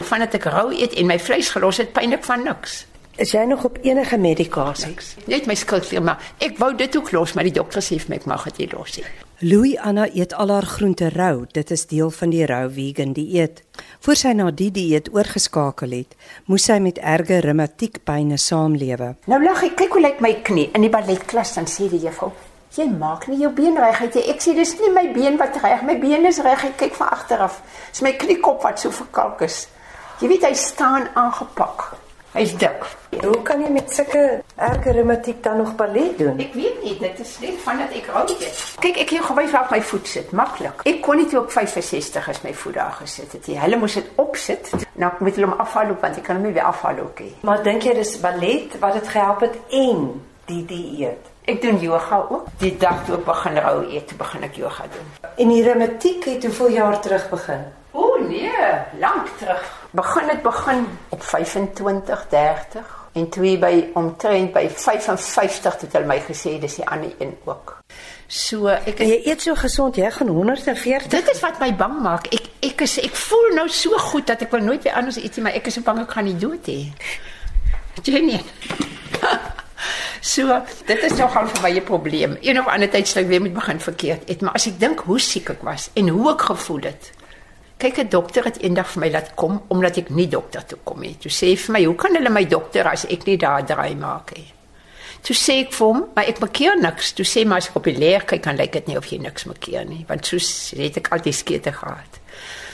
Vandat 0.00 0.34
ek 0.34 0.44
rou 0.44 0.72
eet 0.72 0.92
en 0.92 1.06
my 1.06 1.18
vleis 1.18 1.48
gelos 1.48 1.76
het, 1.76 1.92
pyn 1.92 2.12
ek 2.12 2.24
van 2.24 2.42
niks. 2.42 2.86
Is 3.16 3.32
jy 3.32 3.44
nog 3.44 3.64
op 3.64 3.78
enige 3.82 4.18
medikasie? 4.18 4.86
Niks. 4.86 5.14
Net 5.24 5.46
my 5.46 5.54
skildklier, 5.54 6.02
maar 6.02 6.20
ek 6.38 6.58
wou 6.58 6.74
dit 6.76 6.96
ook 6.96 7.10
los, 7.12 7.32
maar 7.32 7.44
die 7.44 7.52
dokter 7.52 7.82
sê 7.82 7.96
vir 7.96 8.12
my 8.12 8.16
ek 8.16 8.24
mag 8.28 8.44
dit 8.44 8.58
nie 8.58 8.68
los 8.76 8.96
nie. 8.96 9.04
Louis 9.40 9.76
Anna 9.76 10.06
eet 10.14 10.32
al 10.32 10.48
haar 10.48 10.64
groente 10.64 11.10
rou. 11.12 11.44
Dit 11.52 11.70
is 11.70 11.82
deel 11.86 12.10
van 12.10 12.30
die 12.32 12.46
rou 12.48 12.70
vegan 12.72 13.10
dieet. 13.12 13.58
Voor 14.00 14.16
sy 14.16 14.30
na 14.32 14.46
die 14.48 14.70
dieet 14.72 15.10
oorgeskakel 15.12 15.92
het, 15.92 16.14
moes 16.48 16.64
sy 16.64 16.78
met 16.80 16.96
erge 17.04 17.42
reumatiekpynne 17.44 18.38
saamlewe. 18.40 19.10
Nou 19.28 19.42
lag 19.44 19.60
ek, 19.66 19.74
kyk 19.82 19.92
hoe 19.92 20.02
lyk 20.06 20.22
my 20.24 20.30
knie 20.46 20.70
in 20.72 20.86
die 20.86 20.92
balletklas 20.92 21.52
dan 21.58 21.68
sê 21.68 21.90
die 21.92 22.00
juffrou, 22.06 22.30
jy 22.78 22.88
maak 22.94 23.28
nie 23.28 23.42
jou 23.42 23.52
been 23.52 23.76
reg 23.76 24.00
uit 24.06 24.16
nie. 24.16 24.24
Ek 24.32 24.40
sê 24.40 24.56
dis 24.56 24.72
nie 24.80 24.94
my 24.96 25.04
been 25.12 25.36
wat 25.36 25.60
reg, 25.60 25.84
my 25.84 25.98
been 26.00 26.24
is 26.32 26.40
reg. 26.40 26.64
Ek 26.70 26.80
kyk 26.86 26.96
van 26.96 27.12
agter 27.18 27.44
af. 27.44 27.60
Dis 27.92 28.06
my 28.08 28.16
kniekop 28.16 28.64
wat 28.64 28.80
so 28.80 28.88
verkalk 29.02 29.44
is. 29.44 29.66
Jy 30.24 30.32
weet 30.32 30.48
hy 30.48 30.54
staan 30.56 31.10
aangepak. 31.12 31.90
Hy's 32.36 32.52
dik. 32.60 32.82
Hoe 33.22 33.38
kan 33.48 33.62
jy 33.64 33.68
met 33.72 33.92
sulke 33.96 34.22
erge 34.60 34.92
reumatiek 34.92 35.38
dan 35.42 35.56
nog 35.56 35.70
ballet 35.78 36.18
doen? 36.18 36.36
Ek 36.44 36.52
weet 36.52 36.82
nie, 36.84 36.92
dit 37.00 37.20
is 37.22 37.30
net 37.40 37.62
vandat 37.64 37.94
ek 37.96 38.10
rou 38.12 38.24
het. 38.28 38.58
Kyk, 38.82 38.98
ek 39.06 39.14
het 39.14 39.24
gewys 39.30 39.54
waar 39.54 39.70
my 39.72 39.78
voet 39.90 40.10
sit, 40.10 40.34
maklik. 40.36 40.82
Ek 40.84 40.98
kon 41.06 41.16
nie 41.16 41.24
toe 41.30 41.40
ek 41.46 41.54
65 41.54 42.28
is 42.34 42.42
my 42.44 42.52
voet 42.60 42.76
daar 42.76 42.92
gesit 42.98 43.32
het 43.38 43.48
nie. 43.48 43.56
Hulle 43.62 43.78
moes 43.80 43.96
dit 43.96 44.10
opsit. 44.20 44.68
Nou 45.00 45.08
ek 45.08 45.22
moet 45.24 45.40
hulle 45.40 45.48
hom 45.48 45.64
afhaal 45.64 45.94
want 45.94 46.20
ek 46.20 46.28
kan 46.28 46.36
hom 46.36 46.44
nie 46.44 46.52
weer 46.58 46.68
afhaal 46.68 47.00
ook 47.06 47.24
nie. 47.24 47.32
Maar 47.48 47.64
dink 47.64 47.88
jy 47.88 47.96
dis 48.02 48.12
ballet 48.20 48.76
wat 48.84 49.00
dit 49.00 49.10
gehelp 49.16 49.46
het 49.46 49.56
en 49.80 50.04
die 50.52 50.60
dieet? 50.68 51.32
Ek 51.48 51.64
doen 51.64 51.80
yoga 51.80 52.20
ook. 52.26 52.52
Die 52.60 52.74
dag 52.76 53.00
toe 53.06 53.16
ek 53.16 53.24
begin 53.30 53.58
rou 53.64 53.76
eet, 53.86 54.12
begin 54.20 54.44
ek 54.44 54.60
yoga 54.60 54.90
doen. 54.92 55.08
En 55.24 55.56
die 55.56 55.64
reumatiek 55.64 56.28
het 56.34 56.44
hoeveel 56.50 56.76
jaar 56.82 57.00
terug 57.00 57.30
begin? 57.32 57.64
Nee, 58.28 58.98
lank 59.00 59.28
terug. 59.38 59.88
Begin 59.90 60.28
het 60.28 60.42
begin 60.42 60.86
op 61.08 61.22
25, 61.22 62.26
30. 62.28 63.06
En 63.12 63.28
toe 63.28 63.58
by 63.58 63.90
omtrent 63.94 64.52
by 64.52 64.68
55 64.68 65.80
het 65.80 65.92
hulle 65.96 66.08
my 66.08 66.18
gesê 66.20 66.58
dis 66.60 66.74
die 66.74 66.84
ander 66.88 67.12
een 67.18 67.32
ook. 67.44 67.78
So 68.26 68.68
ek 68.68 68.98
En 69.00 69.08
jy 69.08 69.20
eet 69.30 69.44
so 69.46 69.54
gesond, 69.54 69.96
jy 69.96 70.10
gaan 70.10 70.28
140. 70.28 71.06
Dit 71.08 71.30
is 71.32 71.40
wat 71.40 71.60
my 71.62 71.70
bang 71.78 72.00
maak. 72.02 72.26
Ek 72.34 72.50
ek 72.66 72.84
is 72.84 72.98
ek 73.00 73.16
voel 73.16 73.54
nou 73.54 73.68
so 73.72 73.96
goed 74.10 74.26
dat 74.26 74.42
ek 74.44 74.52
wil 74.52 74.64
nooit 74.66 74.82
weer 74.84 74.98
anders 74.98 75.16
eet 75.16 75.38
nie, 75.38 75.46
maar 75.46 75.56
ek 75.56 75.70
is 75.70 75.78
so 75.78 75.86
bang 75.86 76.02
ek 76.02 76.16
gaan 76.16 76.28
nie 76.28 76.36
dood 76.36 76.68
hê. 76.68 76.80
Jenny. 78.02 78.42
so, 80.34 80.60
dit 80.86 81.04
is 81.08 81.16
nogal 81.16 81.48
vir 81.54 81.62
my 81.62 81.72
'n 81.78 81.84
probleem. 81.84 82.36
Een 82.42 82.60
of 82.60 82.66
ander 82.66 82.90
tyd 82.90 83.08
sal 83.08 83.22
ek 83.22 83.30
weer 83.32 83.40
moet 83.40 83.54
begin 83.54 83.80
verkeerd 83.80 84.28
eet, 84.28 84.42
maar 84.42 84.58
as 84.58 84.66
ek 84.66 84.80
dink 84.80 85.06
hoe 85.08 85.20
siek 85.20 85.54
ek 85.56 85.62
was 85.62 85.88
en 85.94 86.08
hoe 86.08 86.32
ek 86.34 86.50
gevoel 86.50 86.90
het. 86.90 87.12
Kyk, 87.76 87.98
'n 87.98 88.08
dokter 88.08 88.44
het 88.44 88.58
eendag 88.58 88.88
vir 88.88 89.00
my 89.00 89.10
laat 89.10 89.34
kom 89.34 89.62
omdat 89.68 89.96
ek 89.96 90.10
nie 90.10 90.28
dokter 90.28 90.64
toe 90.64 90.78
kom 90.84 91.00
nie. 91.00 91.16
Toe 91.20 91.30
sê 91.30 91.46
hy 91.52 91.56
vir 91.56 91.72
my, 91.72 91.84
"Hoe 91.84 91.94
kan 91.94 92.14
hulle 92.14 92.30
my 92.30 92.44
dokter 92.44 92.88
as 92.88 93.04
ek 93.04 93.26
nie 93.26 93.36
daar 93.36 93.66
draai 93.66 93.94
maak 93.94 94.36
nie?" 94.36 94.52
Toe 95.22 95.36
sê 95.36 95.60
ek 95.60 95.72
vir 95.72 95.86
hom, 95.86 96.08
"Maar 96.14 96.24
ek 96.24 96.40
maak 96.40 96.56
hier 96.56 96.76
niks." 96.80 97.12
Toe 97.12 97.24
sê 97.24 97.46
maar 97.46 97.58
as 97.58 97.68
ek 97.68 97.76
op 97.76 97.84
die 97.84 97.98
leer 97.98 98.20
kyk, 98.20 98.42
kan 98.42 98.56
lyk 98.56 98.72
dit 98.72 98.86
nie 98.86 98.96
of 98.96 99.06
jy 99.06 99.18
niks 99.18 99.44
maak 99.44 99.64
hier 99.64 99.84
nie, 99.84 100.04
want 100.08 100.26
soos 100.26 100.70
het 100.76 100.96
ek 100.96 101.08
altyd 101.08 101.34
skete 101.34 101.72
gehad. 101.72 102.20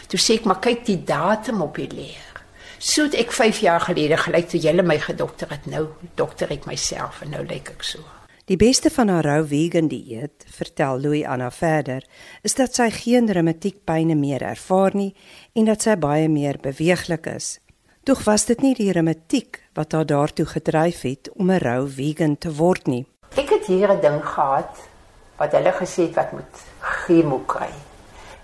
Toe 0.09 0.19
sê 0.19 0.35
ek, 0.35 0.45
"Maar 0.45 0.61
kyk 0.61 0.85
die 0.85 1.05
datum 1.05 1.63
op 1.63 1.75
die 1.77 1.89
leer." 1.89 2.33
So 2.79 3.03
het 3.03 3.15
ek 3.15 3.33
5 3.33 3.59
jaar 3.59 3.81
gelede 3.81 4.17
gelyk 4.17 4.49
toe 4.49 4.61
julle 4.61 4.83
my 4.83 4.99
gedokter 4.99 5.51
het. 5.51 5.67
Nou 5.67 5.87
dokter 6.15 6.51
ek 6.51 6.67
myself 6.67 7.23
en 7.23 7.31
nou 7.31 7.47
lyk 7.47 7.71
ek 7.71 7.83
so. 7.83 8.22
Die 8.53 8.61
beste 8.61 8.91
van 8.93 9.09
haar 9.09 9.25
rou 9.25 9.47
vegan 9.49 9.87
dieet, 9.89 10.45
vertel 10.53 10.99
Louis 11.01 11.25
Anna 11.25 11.47
verder, 11.51 12.05
is 12.45 12.53
dat 12.59 12.75
sy 12.77 12.91
geen 12.93 13.31
reumatiekpynne 13.33 14.13
meer 14.13 14.43
ervaar 14.45 14.93
nie 14.93 15.15
en 15.57 15.71
dat 15.71 15.87
sy 15.87 15.95
baie 15.97 16.27
meer 16.29 16.59
beweeglik 16.61 17.31
is. 17.33 17.47
Tog 18.05 18.27
was 18.27 18.45
dit 18.51 18.61
nie 18.61 18.75
die 18.77 18.91
reumatiek 18.93 19.57
wat 19.73 19.97
haar 19.97 20.05
daartoe 20.11 20.45
gedryf 20.51 21.01
het 21.09 21.31
om 21.33 21.49
'n 21.49 21.63
rou 21.65 21.89
vegan 21.89 22.37
te 22.37 22.53
word 22.53 22.87
nie. 22.93 23.07
Ek 23.41 23.49
het 23.49 23.65
hier 23.73 23.89
'n 23.89 24.01
ding 24.01 24.21
gehad 24.21 24.77
wat 25.39 25.53
hulle 25.53 25.73
gesê 25.73 26.03
het 26.03 26.15
wat 26.15 26.33
moet 26.33 26.55
chemo 26.81 27.39
kry. 27.47 27.73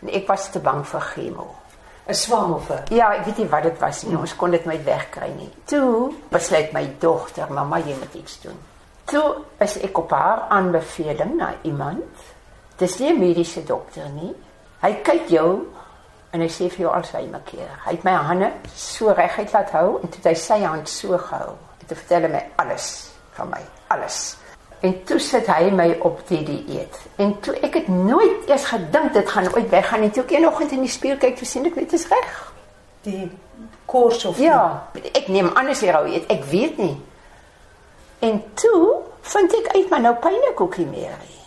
En 0.00 0.08
ek 0.08 0.26
was 0.26 0.50
te 0.50 0.58
bang 0.58 0.86
vir 0.86 1.00
chemo. 1.00 1.54
'n 2.08 2.14
Swam 2.14 2.52
of 2.52 2.70
'n 2.70 2.94
Ja, 2.94 3.12
ek 3.12 3.24
weet 3.26 3.38
nie 3.38 3.48
wat 3.48 3.62
dit 3.62 3.78
was 3.78 4.02
nie. 4.02 4.16
Ons 4.16 4.36
kon 4.36 4.50
dit 4.50 4.64
nooit 4.64 4.84
wegkry 4.84 5.28
nie. 5.36 5.52
Toe 5.64 6.12
besluit 6.30 6.72
my 6.72 6.94
dogter, 6.98 7.52
mamma, 7.52 7.78
jy 7.78 7.94
moet 7.98 8.14
iets 8.14 8.40
doen. 8.40 8.56
Toe 9.08 9.36
is 9.64 9.78
ek 9.80 9.98
op 9.98 10.10
haar 10.12 10.44
aanbeveling 10.52 11.36
na 11.38 11.54
iemand. 11.62 12.24
Dis 12.76 12.98
nie 12.98 13.12
'n 13.12 13.18
mediese 13.18 13.64
dokter 13.64 14.08
nie. 14.08 14.34
Hy 14.80 14.92
kyk 15.02 15.28
jou 15.28 15.66
en 16.30 16.40
hy 16.40 16.48
sê 16.48 16.68
vir 16.68 16.78
jou 16.78 16.92
Alzheimer 16.94 17.40
keer. 17.44 17.70
Hy 17.84 17.90
het 17.90 18.04
my 18.04 18.12
hande 18.12 18.52
so 18.74 19.12
reguit 19.12 19.52
laat 19.52 19.70
hou 19.70 19.98
en 20.02 20.08
toe 20.08 20.20
het 20.22 20.24
hy 20.24 20.34
sy 20.34 20.60
hand 20.62 20.88
so 20.88 21.18
gehou. 21.18 21.56
Dit 21.78 21.98
vertel 21.98 22.22
hy 22.22 22.28
my 22.28 22.44
alles 22.56 23.10
van 23.32 23.48
my, 23.48 23.60
alles. 23.88 24.36
En 24.80 25.04
toe 25.04 25.18
sit 25.18 25.46
hy 25.46 25.70
my 25.70 25.96
op 26.00 26.20
die 26.28 26.44
dieet. 26.44 27.00
En 27.16 27.40
toe 27.40 27.54
ek 27.62 27.74
het 27.74 27.88
nooit 27.88 28.48
eers 28.48 28.64
gedink 28.64 29.12
dit 29.12 29.28
gaan 29.28 29.54
ooit 29.54 29.70
weggaan 29.70 30.00
nie. 30.00 30.10
Toe 30.10 30.22
ek 30.22 30.30
eendag 30.30 30.60
in 30.60 30.80
die 30.80 30.88
spieël 30.88 31.16
kyk, 31.16 31.36
toe 31.36 31.46
sien 31.46 31.66
ek 31.66 31.74
dit 31.74 31.92
is 31.92 32.08
reg. 32.08 32.52
die 33.02 33.30
kors 33.86 34.24
of 34.24 34.38
Ja, 34.38 34.88
ek 35.14 35.28
neem 35.28 35.48
anders 35.54 35.80
hier 35.80 35.96
ou 35.96 36.06
eet. 36.06 36.26
Ek 36.30 36.44
weet 36.44 36.78
nie. 36.78 36.96
En 38.18 38.42
toe 38.54 39.02
vind 39.20 39.54
ek 39.54 39.74
uit 39.76 39.90
maar 39.90 40.00
nou 40.00 40.14
pynnekoekie 40.22 40.86
meer. 40.86 41.16
nie. 41.28 41.38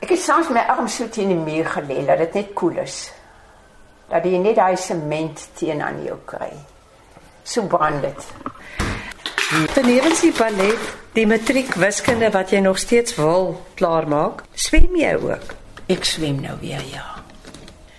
Ek 0.00 0.14
het 0.14 0.22
soms 0.22 0.48
my 0.48 0.62
arm 0.72 0.88
so 0.88 1.08
teen 1.12 1.28
die 1.28 1.36
muur 1.36 1.66
gelê 1.68 2.00
dat 2.08 2.18
dit 2.18 2.34
net 2.34 2.54
koel 2.56 2.80
is. 2.80 3.10
Dat 4.08 4.24
jy 4.24 4.38
net 4.40 4.56
daai 4.56 4.76
sement 4.80 5.48
teen 5.58 5.82
aan 5.84 6.00
jou 6.04 6.16
kry. 6.24 6.50
So 7.44 7.66
brand 7.68 8.02
dit. 8.02 8.26
Benewens 9.74 10.22
die 10.22 10.32
ballet, 10.32 10.90
die 11.12 11.26
matriek 11.26 11.74
wiskunde 11.74 12.30
wat 12.32 12.52
jy 12.54 12.62
nog 12.64 12.78
steeds 12.78 13.16
wil 13.18 13.56
klaarmaak, 13.74 14.44
swem 14.54 14.94
jy 14.96 15.14
ook. 15.18 15.56
Ek 15.90 16.06
swem 16.06 16.38
nou 16.40 16.54
weer, 16.62 16.84
ja. 16.92 17.04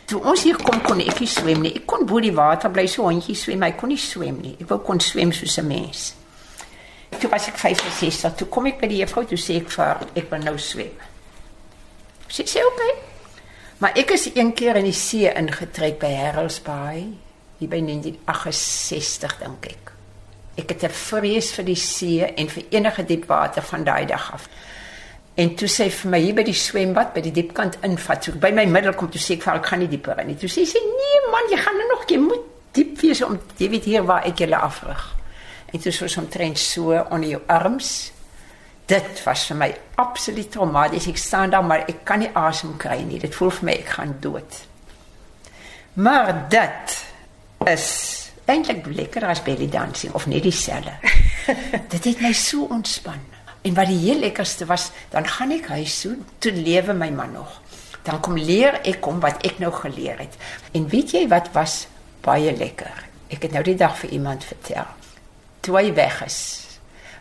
Toe 0.07 0.21
ons 0.27 0.43
hier 0.47 0.57
kom 0.59 0.79
kon 0.83 0.99
ek 1.03 1.19
nie 1.19 1.29
swem 1.29 1.61
nie. 1.63 1.73
Ek 1.81 1.85
kon 1.87 2.07
bo 2.07 2.19
die 2.23 2.33
water 2.35 2.71
bly 2.71 2.87
so 2.89 3.05
hondjie 3.07 3.35
swem, 3.35 3.59
maar 3.61 3.75
ek 3.75 3.77
kon 3.83 3.91
nie 3.91 3.99
swem 3.99 4.39
nie. 4.41 4.55
Ek 4.63 4.71
wou 4.71 4.79
kon 4.83 4.99
swem 4.99 5.31
soos 5.35 5.59
'n 5.59 5.67
mens. 5.67 6.20
Toe 7.21 7.29
was 7.29 7.47
ek 7.51 7.59
65, 7.61 8.35
toe 8.39 8.47
kom 8.49 8.65
ek 8.71 8.79
by 8.81 8.87
die 8.89 9.03
juffrou 9.03 9.27
toe 9.29 9.37
sê 9.37 9.59
ek 9.61 9.69
vir 9.69 9.99
ek 10.17 10.29
wil 10.31 10.41
nou 10.41 10.57
swem. 10.57 10.93
Sy 12.31 12.47
sê 12.49 12.63
oké. 12.65 12.73
Okay. 12.73 13.09
Maar 13.81 13.97
ek 13.97 14.13
is 14.13 14.27
een 14.35 14.51
keer 14.57 14.77
in 14.77 14.85
die 14.85 14.97
see 14.97 15.29
ingetrek 15.29 15.99
by 16.01 16.09
Harrel's 16.13 16.59
Bay, 16.65 17.07
hier 17.57 17.69
by 17.69 17.79
1968 17.81 19.39
dink 19.41 19.69
ek. 19.69 19.93
Ek 20.61 20.73
het 20.73 20.83
'n 20.83 20.89
vrees 20.89 21.51
vir 21.53 21.65
die 21.65 21.75
see 21.75 22.25
en 22.25 22.47
vir 22.47 22.63
enige 22.69 23.05
diep 23.05 23.25
water 23.25 23.61
van 23.61 23.83
daai 23.83 24.05
dag 24.05 24.33
af. 24.33 24.49
En 25.35 25.55
toe 25.55 25.67
sê 25.67 25.89
vir 25.89 26.11
my 26.11 26.19
hier 26.19 26.35
by 26.35 26.43
die 26.43 26.53
swembad 26.53 27.13
by 27.13 27.21
die 27.21 27.31
diepkant 27.31 27.77
invat. 27.81 28.23
So 28.23 28.31
by 28.33 28.51
my 28.51 28.65
middel 28.65 28.93
kom 28.93 29.09
toe 29.09 29.21
sê 29.21 29.33
ek 29.33 29.43
vir 29.43 29.55
ek 29.55 29.65
gaan 29.65 29.79
nie 29.79 29.87
dieper 29.87 30.19
in 30.19 30.27
nie. 30.27 30.35
Toe 30.35 30.49
sê 30.49 30.65
sy 30.65 30.79
nee 30.79 31.31
man, 31.31 31.49
jy 31.49 31.57
gaan 31.57 31.77
nou 31.77 31.87
nog 31.87 32.05
jy 32.09 32.17
moet 32.17 32.45
diep 32.73 33.01
wees 33.01 33.21
om 33.21 33.39
jy 33.57 33.69
weet 33.69 33.85
hier 33.85 34.03
waar 34.03 34.25
ek 34.25 34.37
julle 34.37 34.57
afrig. 34.57 35.20
En 35.71 35.79
toe 35.79 35.91
soos 35.91 36.17
omtrent 36.17 36.59
so 36.59 36.95
onder 37.09 37.29
jou 37.29 37.41
arms. 37.47 38.11
Dit 38.85 39.23
was 39.23 39.45
vir 39.47 39.57
my 39.57 39.69
absoluut 40.01 40.51
traumaties. 40.51 41.07
Ek 41.07 41.17
staan 41.17 41.53
daar 41.53 41.63
maar 41.63 41.85
ek 41.87 42.03
kan 42.07 42.19
nie 42.19 42.31
asem 42.35 42.75
kry 42.77 42.99
nie. 43.07 43.19
Dit 43.19 43.35
voel 43.35 43.53
vir 43.59 43.69
my 43.69 43.77
ek 43.79 43.93
gaan 43.95 44.17
dood. 44.23 44.59
Maar 45.93 46.33
dit 46.51 46.97
is 47.71 47.87
eintlik 48.51 48.85
lekker 48.87 49.25
as 49.27 49.43
belly 49.43 49.67
dancing 49.71 50.13
of 50.17 50.27
net 50.27 50.43
dieselfde. 50.43 50.93
dit 51.93 52.03
het 52.03 52.21
my 52.23 52.33
so 52.35 52.67
ontspan. 52.71 53.21
En 53.61 53.75
wat 53.77 53.91
die 53.91 53.99
heel 54.01 54.19
lekkerste 54.19 54.65
was, 54.65 54.89
dan 55.13 55.27
gaan 55.27 55.53
ek 55.53 55.69
huis 55.75 55.99
toe, 56.01 56.15
toe 56.41 56.51
lewe 56.55 56.95
my 56.97 57.11
man 57.13 57.35
nog. 57.37 57.59
Dan 58.01 58.19
kom 58.25 58.39
leer 58.39 58.79
ek 58.81 59.03
hom 59.05 59.19
wat 59.21 59.43
ek 59.45 59.59
nou 59.61 59.69
geleer 59.75 60.17
het. 60.23 60.37
En 60.73 60.87
weet 60.89 61.13
jy 61.13 61.27
wat 61.29 61.51
was 61.53 61.85
baie 62.25 62.55
lekker? 62.57 63.05
Ek 63.31 63.45
het 63.45 63.53
nou 63.53 63.61
die 63.63 63.77
dag 63.77 63.93
vir 64.01 64.17
iemand 64.17 64.43
vertel. 64.43 64.89
Toe 65.61 65.77
hy 65.77 65.93
weg 65.93 66.23
is. 66.25 66.39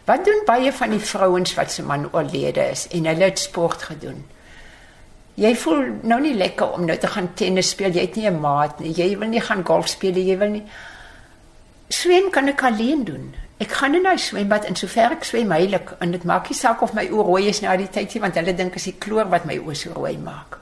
Wat 0.04 0.24
doen 0.24 0.42
baie 0.46 0.72
van 0.72 0.90
die 0.90 1.00
vrouens 1.00 1.54
wat 1.54 1.72
se 1.72 1.82
man 1.82 2.08
oorlede 2.12 2.70
is 2.70 2.86
en 2.88 3.06
hulle 3.06 3.28
het 3.28 3.38
sport 3.38 3.82
gedoen? 3.82 4.24
Jy 5.40 5.54
voel 5.56 5.84
nou 6.02 6.20
nie 6.20 6.34
lekker 6.34 6.72
om 6.76 6.84
nou 6.84 6.96
te 6.98 7.08
gaan 7.08 7.34
tennis 7.34 7.70
speel. 7.70 7.92
Jy 7.92 8.00
het 8.00 8.16
nie 8.16 8.30
'n 8.30 8.40
maat 8.40 8.80
nie. 8.80 8.92
Jy 8.92 9.18
wil 9.18 9.28
nie 9.28 9.40
gaan 9.40 9.64
golf 9.64 9.88
speel 9.88 10.12
nie. 10.12 10.24
Jy 10.24 10.38
wil 10.38 10.48
nie 10.48 10.64
swem 11.88 12.30
kan 12.30 12.48
ek 12.48 12.62
alleen 12.62 13.04
doen. 13.04 13.34
Ek 13.58 13.72
gaan 13.72 13.94
in 13.94 14.06
'n 14.06 14.18
swembad 14.18 14.64
en 14.64 14.76
sover 14.76 15.10
ek 15.12 15.24
swem 15.24 15.50
heilig 15.50 15.94
en 16.00 16.10
dit 16.10 16.24
maak 16.24 16.48
nie 16.48 16.56
saak 16.56 16.82
of 16.82 16.94
my 16.94 17.06
oë 17.08 17.24
rooi 17.24 17.48
is 17.48 17.60
na 17.60 17.76
die 17.76 17.88
tyd 17.88 18.14
nie 18.14 18.20
want 18.20 18.34
hulle 18.34 18.54
dink 18.54 18.74
is 18.74 18.84
die 18.84 18.98
kloor 18.98 19.28
wat 19.28 19.44
my 19.44 19.58
oë 19.58 19.74
so 19.74 19.92
rooi 19.92 20.18
maak. 20.18 20.58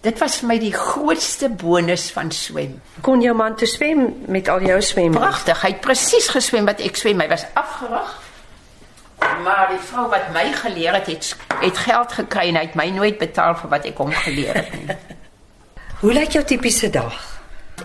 Dit 0.00 0.16
was 0.22 0.38
vir 0.40 0.48
my 0.48 0.56
die 0.60 0.72
grootste 0.72 1.50
bonus 1.60 2.06
van 2.14 2.30
swem. 2.32 2.78
Kon 3.04 3.20
jou 3.20 3.34
man 3.36 3.56
toe 3.60 3.68
swem 3.68 4.06
met 4.32 4.48
al 4.48 4.62
jou 4.64 4.78
swem? 4.80 5.12
Pragtig. 5.12 5.60
Hy 5.60 5.74
het 5.74 5.82
presies 5.84 6.30
geswem 6.32 6.64
wat 6.68 6.80
ek 6.80 6.96
swem. 6.96 7.20
Hy 7.20 7.28
was 7.28 7.44
afgerig. 7.60 8.14
Maar 9.44 9.74
die 9.74 9.82
vrou 9.90 10.06
wat 10.08 10.30
my 10.32 10.46
geleer 10.56 10.96
het, 10.96 11.10
het, 11.12 11.34
het 11.60 11.82
geld 11.84 12.16
gekry 12.16 12.46
en 12.48 12.56
hy 12.56 12.64
het 12.70 12.78
my 12.80 12.88
nooit 12.96 13.20
betaal 13.20 13.58
vir 13.60 13.72
wat 13.76 13.90
ek 13.90 14.00
hom 14.00 14.14
geleer 14.22 14.62
het 14.62 14.72
nie. 14.78 14.96
Hoe 16.00 16.14
lyk 16.16 16.32
jou 16.32 16.44
tipiese 16.48 16.88
dag? 16.92 17.20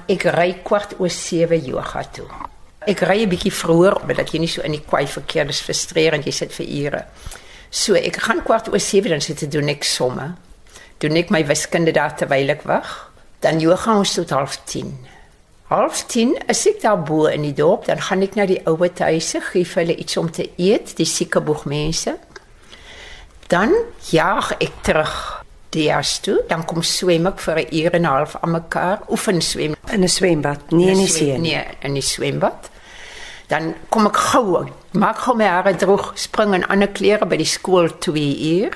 Ek 0.08 0.23
ry 0.32 0.54
kwart 0.63 0.95
oor 1.01 1.12
7 1.12 1.60
yoga 1.67 2.06
toe. 2.15 2.30
Ek 2.88 3.04
ry 3.04 3.25
'n 3.25 3.30
bietjie 3.30 3.51
vroeër 3.51 3.99
omdat 4.06 4.32
jy 4.32 4.39
nie 4.39 4.51
so 4.51 4.63
in 4.63 4.78
die 4.78 4.86
kwai 4.88 5.04
verkeer 5.04 5.51
is 5.51 5.60
frustrerend 5.60 6.23
jy 6.23 6.32
sit 6.32 6.56
vir 6.56 6.67
ure. 6.80 7.06
So 7.69 7.99
ek 7.99 8.23
gaan 8.23 8.43
kwart 8.43 8.71
oor 8.71 8.80
7 8.80 9.12
dan 9.12 9.21
sit 9.21 9.43
te 9.43 9.51
doen 9.51 9.67
ek 9.67 9.84
somme. 9.84 10.36
Doen 11.03 11.19
ek 11.19 11.29
my 11.29 11.43
wiskunde 11.45 11.91
daar 11.91 12.15
terwyl 12.15 12.49
ek 12.49 12.63
wag. 12.69 13.12
Dan 13.43 13.60
yoga 13.60 13.97
ons 13.99 14.13
tot 14.15 14.29
half 14.29 14.58
10. 14.65 14.93
Half 15.69 16.05
10 16.08 16.36
is 16.47 16.65
ek 16.69 16.81
daar 16.81 17.01
bo 17.01 17.25
in 17.25 17.41
die 17.41 17.53
dorp, 17.53 17.88
dan 17.89 18.01
gaan 18.01 18.21
ek 18.21 18.36
na 18.38 18.45
die 18.45 18.62
ouer 18.69 18.93
huise, 19.01 19.41
gee 19.41 19.65
vir 19.65 19.81
hulle 19.81 19.95
iets 19.97 20.17
om 20.17 20.29
te 20.31 20.45
eet, 20.62 20.93
die 20.97 21.10
sieke 21.10 21.41
boegmense. 21.41 22.15
Dan 23.49 23.73
jaag 24.12 24.53
ek 24.62 24.84
terug 24.86 25.15
huis 25.75 26.19
toe, 26.23 26.38
dan 26.47 26.63
kom 26.63 26.79
swem 26.84 27.27
ek 27.27 27.39
vir 27.43 27.58
'n 27.60 27.67
uur 27.75 27.93
en 27.93 28.01
'n 28.01 28.05
half 28.05 28.36
aan 28.41 28.51
mekaar, 28.51 28.99
oefen 29.10 29.41
swem 29.41 29.75
In 29.91 30.03
'n 30.03 30.08
swembad, 30.08 30.71
nie 30.71 30.88
in 30.88 30.97
die 30.97 31.08
see 31.08 31.38
nie. 31.38 31.55
Nee, 31.55 31.65
in 31.81 31.93
die 31.93 32.01
swembad. 32.01 32.69
Dan 33.47 33.75
kom 33.89 34.05
ek 34.05 34.15
gou, 34.15 34.65
maak 34.91 35.17
gou 35.17 35.36
my 35.36 35.45
hare 35.45 35.75
droog, 35.75 36.12
spring 36.15 36.53
in 36.53 36.67
ander 36.67 36.88
klere 36.88 37.25
by 37.25 37.38
die 37.38 37.45
skool 37.45 37.89
2 37.99 38.38
uur 38.62 38.73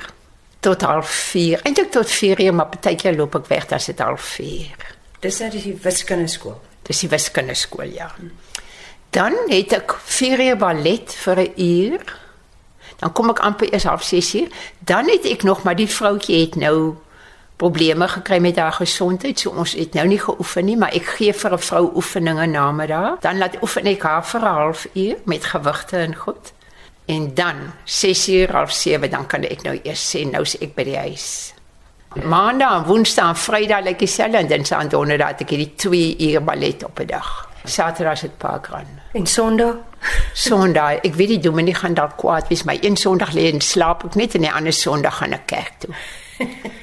tot 0.59 0.81
half 0.81 1.09
4. 1.09 1.61
Eintlik 1.63 1.91
tot 1.91 2.11
4 2.11 2.41
uur, 2.41 2.53
maar 2.53 2.67
partykeer 2.67 3.15
loop 3.15 3.35
ek 3.35 3.47
weg 3.47 3.67
as 3.71 3.85
dit 3.85 3.99
half 3.99 4.21
4. 4.21 4.87
Dis 5.23 5.39
nou 5.39 5.49
die 5.51 5.75
wiskundeskool. 5.83 6.59
Dis 6.87 7.03
die 7.05 7.09
wiskundeskool, 7.11 7.91
ja. 7.93 8.11
Dan 9.15 9.35
het 9.49 9.73
ek 9.73 9.95
4 10.05 10.45
uur 10.49 10.57
ballet 10.57 11.13
vir 11.23 11.39
'n 11.39 11.53
uur. 11.55 12.17
Dan 12.99 13.11
kom 13.11 13.29
ek 13.29 13.39
amper 13.39 13.73
eers 13.73 13.83
half 13.83 14.03
6 14.03 14.35
uur. 14.35 14.49
Dan 14.79 15.09
het 15.09 15.25
ek 15.25 15.43
nog 15.43 15.63
maar 15.63 15.75
die 15.75 15.87
vroutjie 15.87 16.41
het 16.41 16.55
nou 16.55 16.95
probleme 17.59 18.07
gekry 18.07 18.39
met 18.39 18.57
haar 18.57 18.71
gesondheid, 18.71 19.39
so 19.39 19.49
ons 19.49 19.73
het 19.75 19.93
nou 19.93 20.07
nie 20.07 20.19
geoefen 20.19 20.65
nie, 20.65 20.77
maar 20.77 20.93
ek 20.95 21.05
gee 21.17 21.33
vir 21.33 21.53
'n 21.53 21.59
vrou 21.59 21.91
oefeninge 21.95 22.45
namiddag. 22.45 23.19
Dan 23.19 23.37
laat 23.37 23.61
oefen 23.61 23.85
ek 23.85 24.01
haar 24.01 24.25
vir 24.25 24.41
'n 24.41 24.55
halfuur 24.55 25.15
met 25.25 25.43
gewigte 25.43 25.97
en 25.97 26.15
goed. 26.15 26.53
En 27.09 27.33
dan 27.33 27.55
6uur 27.85 28.51
half 28.51 28.71
7 28.71 29.09
dan 29.09 29.25
kan 29.25 29.43
ek 29.43 29.63
nou 29.65 29.73
eers 29.81 30.01
sê 30.11 30.21
nou's 30.29 30.53
ek 30.61 30.75
by 30.77 30.83
die 30.85 30.97
huis. 30.97 31.25
Maandag, 32.21 32.85
Woensdag, 32.85 33.37
Vrydag 33.37 33.81
lyk 33.85 33.99
dieselfde 34.01 34.37
en 34.37 34.49
dan 34.49 34.65
staan 34.65 34.91
Donderdag 34.93 35.41
ek 35.41 35.55
hierdie 35.55 35.73
2 35.73 36.15
uur 36.27 36.43
ballet 36.45 36.85
op 36.85 36.99
'n 37.01 37.09
dag. 37.09 37.29
Saterdag 37.63 38.13
is 38.13 38.21
dit 38.21 38.37
parkrun. 38.37 38.87
En 39.13 39.25
Sondag? 39.25 39.75
Sondag, 40.33 41.01
ek 41.01 41.15
weet 41.15 41.27
die 41.27 41.39
dominee 41.39 41.73
gaan 41.73 41.93
dalk 41.93 42.17
kwaad 42.17 42.47
wees, 42.47 42.63
maar 42.63 42.77
een 42.81 42.97
Sondag 42.97 43.33
lê 43.33 43.49
en 43.53 43.61
slaap 43.61 44.05
ek 44.05 44.15
net 44.15 44.35
en 44.35 44.41
die 44.41 44.51
ander 44.51 44.73
Sondag 44.73 45.17
gaan 45.17 45.33
ek 45.33 45.45
kerk 45.45 45.73
toe. 45.79 45.93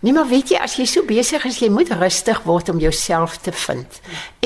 Nee, 0.00 0.12
maar 0.14 0.28
weet 0.30 0.52
jy, 0.52 0.58
as 0.62 0.76
jy 0.78 0.84
so 0.86 1.02
besig 1.02 1.42
is, 1.48 1.56
jy 1.58 1.68
moet 1.74 1.88
rustig 1.98 2.38
word 2.46 2.68
om 2.70 2.78
jouself 2.78 3.40
te 3.42 3.50
vind. 3.64 3.96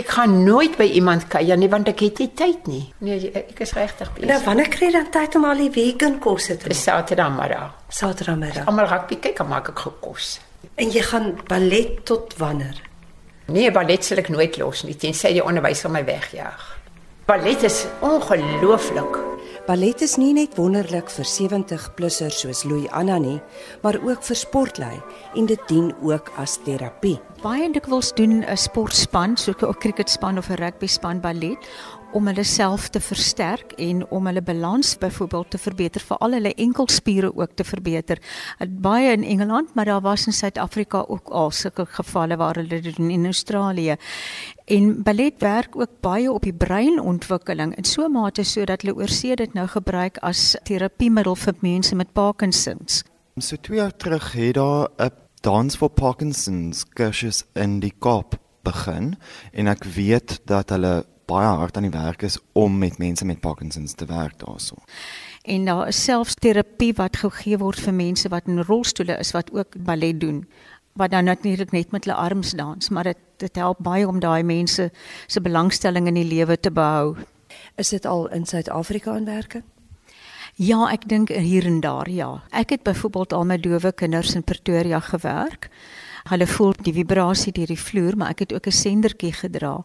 Ek 0.00 0.08
gaan 0.14 0.38
nooit 0.46 0.78
by 0.80 0.86
iemand 0.96 1.26
kuier 1.28 1.58
nie 1.60 1.68
want 1.68 1.90
ek 1.92 2.00
het 2.06 2.22
nie 2.22 2.30
tyd 2.38 2.70
nie. 2.70 2.84
Nee, 3.04 3.28
ek 3.36 3.60
is 3.60 3.74
regtig 3.76 4.14
besig. 4.14 4.30
Nou 4.30 4.38
wanneer 4.46 4.70
kry 4.72 4.88
jy 4.88 4.94
dan 4.96 5.10
tyd 5.12 5.36
om 5.36 5.44
al 5.50 5.60
die 5.60 5.68
vegan 5.74 6.16
kosse 6.24 6.56
te 6.56 6.70
Dis 6.72 6.80
maak? 6.86 7.02
Saterdagmiddag. 7.02 7.74
Saterdagmiddag. 7.92 8.64
Almal 8.70 8.88
rugby 8.88 9.20
kyk, 9.26 9.36
dan 9.42 9.50
maak 9.52 9.68
ek 9.74 9.84
gekos. 9.84 10.38
En 10.80 10.88
jy 10.94 11.02
gaan 11.04 11.34
ballet 11.50 12.00
tot 12.08 12.32
wanneer? 12.40 12.80
Nee, 13.52 13.68
ballet 13.74 14.04
sal 14.04 14.22
ek 14.22 14.32
nooit 14.32 14.56
los 14.56 14.86
nie, 14.88 14.96
tensy 14.96 15.34
die 15.36 15.44
onderwyser 15.44 15.92
my 15.92 16.00
wegjaag. 16.08 16.64
Ballet 17.28 17.68
is 17.68 17.84
ongelooflik. 18.00 19.20
Ballet 19.62 20.00
is 20.02 20.16
nie 20.18 20.32
net 20.34 20.56
wonderlik 20.58 21.06
vir 21.14 21.26
70-plussers 21.30 22.40
soos 22.42 22.64
Louis 22.66 22.88
Anna 22.98 23.20
nie, 23.22 23.36
maar 23.84 23.94
ook 24.02 24.24
vir 24.26 24.38
sportlui 24.40 24.96
en 25.38 25.46
dit 25.46 25.68
dien 25.70 25.92
ook 26.02 26.32
as 26.42 26.56
terapie. 26.66 27.20
Baie 27.44 27.68
dikwels 27.70 28.10
doen 28.18 28.42
'n 28.42 28.56
sportspan, 28.56 29.36
so 29.36 29.54
'n 29.54 29.78
cricketspan 29.78 30.38
of 30.38 30.50
'n 30.50 30.58
rugbyspan 30.58 31.20
ballet 31.20 31.58
om 32.12 32.26
hulle 32.26 32.44
self 32.44 32.88
te 32.92 33.00
versterk 33.00 33.72
en 33.80 34.02
om 34.10 34.26
hulle 34.26 34.42
balans 34.42 34.94
byvoorbeeld 34.98 35.50
te 35.50 35.58
verbeter, 35.58 36.00
veral 36.00 36.36
hulle 36.36 36.54
enkelspiere 36.54 37.32
ook 37.36 37.56
te 37.56 37.64
verbeter. 37.64 38.20
Baie 38.68 39.12
in 39.12 39.24
Engeland, 39.24 39.74
maar 39.74 39.84
daar 39.84 40.00
was 40.00 40.26
in 40.26 40.32
Suid-Afrika 40.32 41.04
ook 41.08 41.28
al 41.28 41.50
sulke 41.50 41.86
gevalle 41.86 42.36
waar 42.36 42.60
hulle 42.60 42.80
doen 42.80 43.10
in 43.10 43.24
Australië. 43.24 43.96
En 44.64 45.02
ballet 45.02 45.34
werk 45.38 45.76
ook 45.76 46.00
baie 46.00 46.32
op 46.32 46.42
die 46.42 46.54
breinontwikkeling 46.54 47.76
in 47.76 47.84
so 47.84 48.04
'n 48.04 48.12
mate 48.12 48.42
sodat 48.44 48.82
hulle 48.82 48.96
oorsee 48.96 49.36
dit 49.36 49.54
nou 49.54 49.66
gebruik 49.66 50.18
as 50.18 50.56
terapiemiddel 50.62 51.36
vir 51.36 51.54
mense 51.60 51.94
met 51.94 52.12
Parkinsons. 52.12 53.02
So 53.36 53.56
2 53.56 53.76
jaar 53.76 53.96
terug 53.96 54.32
het 54.32 54.54
daar 54.54 54.88
'n 54.98 55.10
dans 55.40 55.76
vir 55.76 55.88
Parkinsons 55.88 56.84
kursus 56.84 57.44
in 57.54 57.80
die 57.80 57.92
Kaap 57.98 58.38
begin 58.62 59.16
en 59.52 59.66
ek 59.66 59.84
weet 59.84 60.40
dat 60.46 60.70
hulle 60.70 61.04
baie 61.26 61.46
hard 61.46 61.76
aan 61.76 61.88
die 61.88 61.94
werk 61.94 62.22
is 62.22 62.38
om 62.52 62.78
met 62.78 62.98
mense 62.98 63.24
met 63.24 63.40
Parkinsons 63.40 63.94
te 63.94 64.06
werk 64.06 64.38
daarso. 64.38 64.76
En 65.42 65.64
daar 65.64 65.88
is 65.88 66.04
selfs 66.04 66.34
terapie 66.34 66.92
wat 66.94 67.16
gegee 67.16 67.58
word 67.58 67.80
vir 67.80 67.94
mense 67.94 68.28
wat 68.28 68.46
in 68.46 68.62
rolstoele 68.62 69.18
is 69.18 69.32
wat 69.32 69.52
ook 69.52 69.76
ballet 69.84 70.20
doen 70.20 70.46
wat 70.92 71.10
dan 71.10 71.24
natuurlik 71.24 71.70
net 71.70 71.90
met 71.90 72.04
hulle 72.04 72.16
arms 72.16 72.50
dans, 72.50 72.88
maar 72.88 73.04
dit 73.04 73.16
dit 73.36 73.56
help 73.56 73.78
baie 73.82 74.06
om 74.06 74.20
daai 74.20 74.42
mense 74.42 74.90
se 75.26 75.40
belangstelling 75.40 76.06
in 76.06 76.14
die 76.14 76.28
lewe 76.28 76.60
te 76.60 76.70
behou. 76.70 77.16
Is 77.74 77.88
dit 77.88 78.06
al 78.06 78.28
in 78.30 78.46
Suid-Afrika 78.46 79.16
in 79.16 79.24
werking? 79.24 79.64
Ja, 80.54 80.84
ek 80.92 81.08
dink 81.08 81.28
hier 81.28 81.66
en 81.66 81.80
daar, 81.80 82.10
ja. 82.10 82.42
Ek 82.50 82.70
het 82.70 82.82
byvoorbeeld 82.82 83.32
al 83.32 83.44
met 83.44 83.62
dowe 83.62 83.92
kinders 83.92 84.34
in 84.34 84.44
Pretoria 84.44 85.00
gewerk. 85.00 85.70
Hulle 86.30 86.46
voel 86.46 86.72
die 86.82 86.92
vibrasie 86.92 87.52
deur 87.52 87.66
die 87.66 87.78
vloer, 87.78 88.16
maar 88.16 88.30
ek 88.30 88.38
het 88.38 88.52
ook 88.52 88.66
'n 88.66 88.70
sendertjie 88.70 89.32
gedra. 89.32 89.84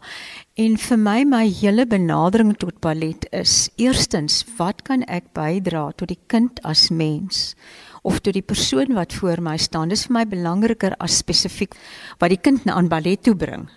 En 0.56 0.78
vir 0.78 0.98
my 0.98 1.24
my 1.24 1.48
hele 1.50 1.86
benadering 1.86 2.58
tot 2.58 2.80
ballet 2.80 3.28
is 3.32 3.70
eerstens, 3.78 4.46
wat 4.58 4.82
kan 4.84 5.04
ek 5.04 5.34
bydra 5.34 5.92
tot 5.96 6.08
die 6.08 6.20
kind 6.28 6.60
as 6.64 6.90
mens? 6.90 7.56
of 8.08 8.22
tot 8.24 8.38
die 8.38 8.46
persoon 8.46 8.96
wat 8.96 9.16
voor 9.20 9.42
my 9.44 9.58
staan. 9.60 9.92
Dis 9.92 10.06
vir 10.08 10.20
my 10.22 10.26
belangriker 10.30 10.96
as 11.04 11.20
spesifiek 11.20 11.76
wat 12.22 12.34
die 12.34 12.42
kind 12.42 12.68
aan 12.72 12.90
ballet 12.92 13.24
toe 13.24 13.36
bring. 13.36 13.68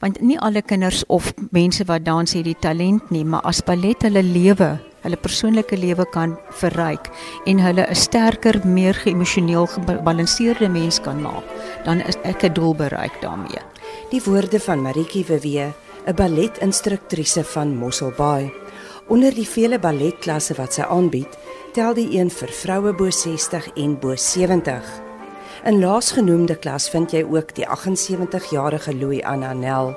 Want 0.00 0.20
nie 0.20 0.36
alle 0.44 0.62
kinders 0.62 1.04
of 1.12 1.30
mense 1.56 1.84
wat 1.88 2.04
dans 2.04 2.32
het 2.36 2.44
die 2.44 2.58
talent 2.60 3.10
nie, 3.10 3.24
maar 3.24 3.44
as 3.48 3.62
ballet 3.64 4.02
hulle 4.04 4.22
lewe, 4.22 4.76
hulle 5.06 5.18
persoonlike 5.22 5.78
lewe 5.78 6.04
kan 6.12 6.34
verryk 6.60 7.10
en 7.46 7.62
hulle 7.62 7.86
'n 7.86 7.94
sterker, 7.94 8.60
meer 8.66 8.94
geëmosioneel 8.94 9.66
gebalanseerde 9.66 10.68
mens 10.68 11.00
kan 11.00 11.22
maak, 11.22 11.44
dan 11.84 12.00
is 12.00 12.18
ek 12.24 12.44
'n 12.44 12.52
doel 12.52 12.74
bereik 12.74 13.20
daarmee. 13.20 13.62
Die 14.10 14.22
woorde 14.22 14.60
van 14.60 14.82
Maritjie 14.82 15.24
Wewe, 15.24 15.72
'n 16.06 16.14
balletinstruktrise 16.14 17.44
van 17.44 17.76
Mosselbaai. 17.76 18.52
Onder 19.08 19.34
die 19.34 19.48
vele 19.48 19.78
balletklasse 19.78 20.54
wat 20.54 20.72
sy 20.72 20.82
aanbied, 20.82 21.38
tel 21.72 21.94
die 21.94 22.18
een 22.18 22.30
vir 22.30 22.48
vroue 22.48 22.92
bo 22.92 23.10
60 23.10 23.68
en 23.76 23.98
bo 23.98 24.16
70. 24.16 24.82
In 25.64 25.80
laasgenoemde 25.80 26.56
klas 26.56 26.88
vind 26.90 27.10
jy 27.10 27.24
ook 27.24 27.54
die 27.54 27.66
78-jarige 27.66 28.94
Louis 28.94 29.22
Annanel 29.22 29.96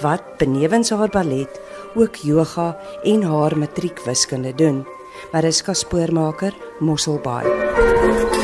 wat 0.00 0.22
benewens 0.36 0.90
haar 0.90 1.08
ballet 1.08 1.60
ook 1.94 2.14
yoga 2.14 2.76
en 3.02 3.22
haar 3.22 3.58
matriekwiskunde 3.58 4.54
doen. 4.54 4.86
Mariska 5.32 5.72
Spoormaker, 5.72 6.54
Mosselbaai. 6.78 8.37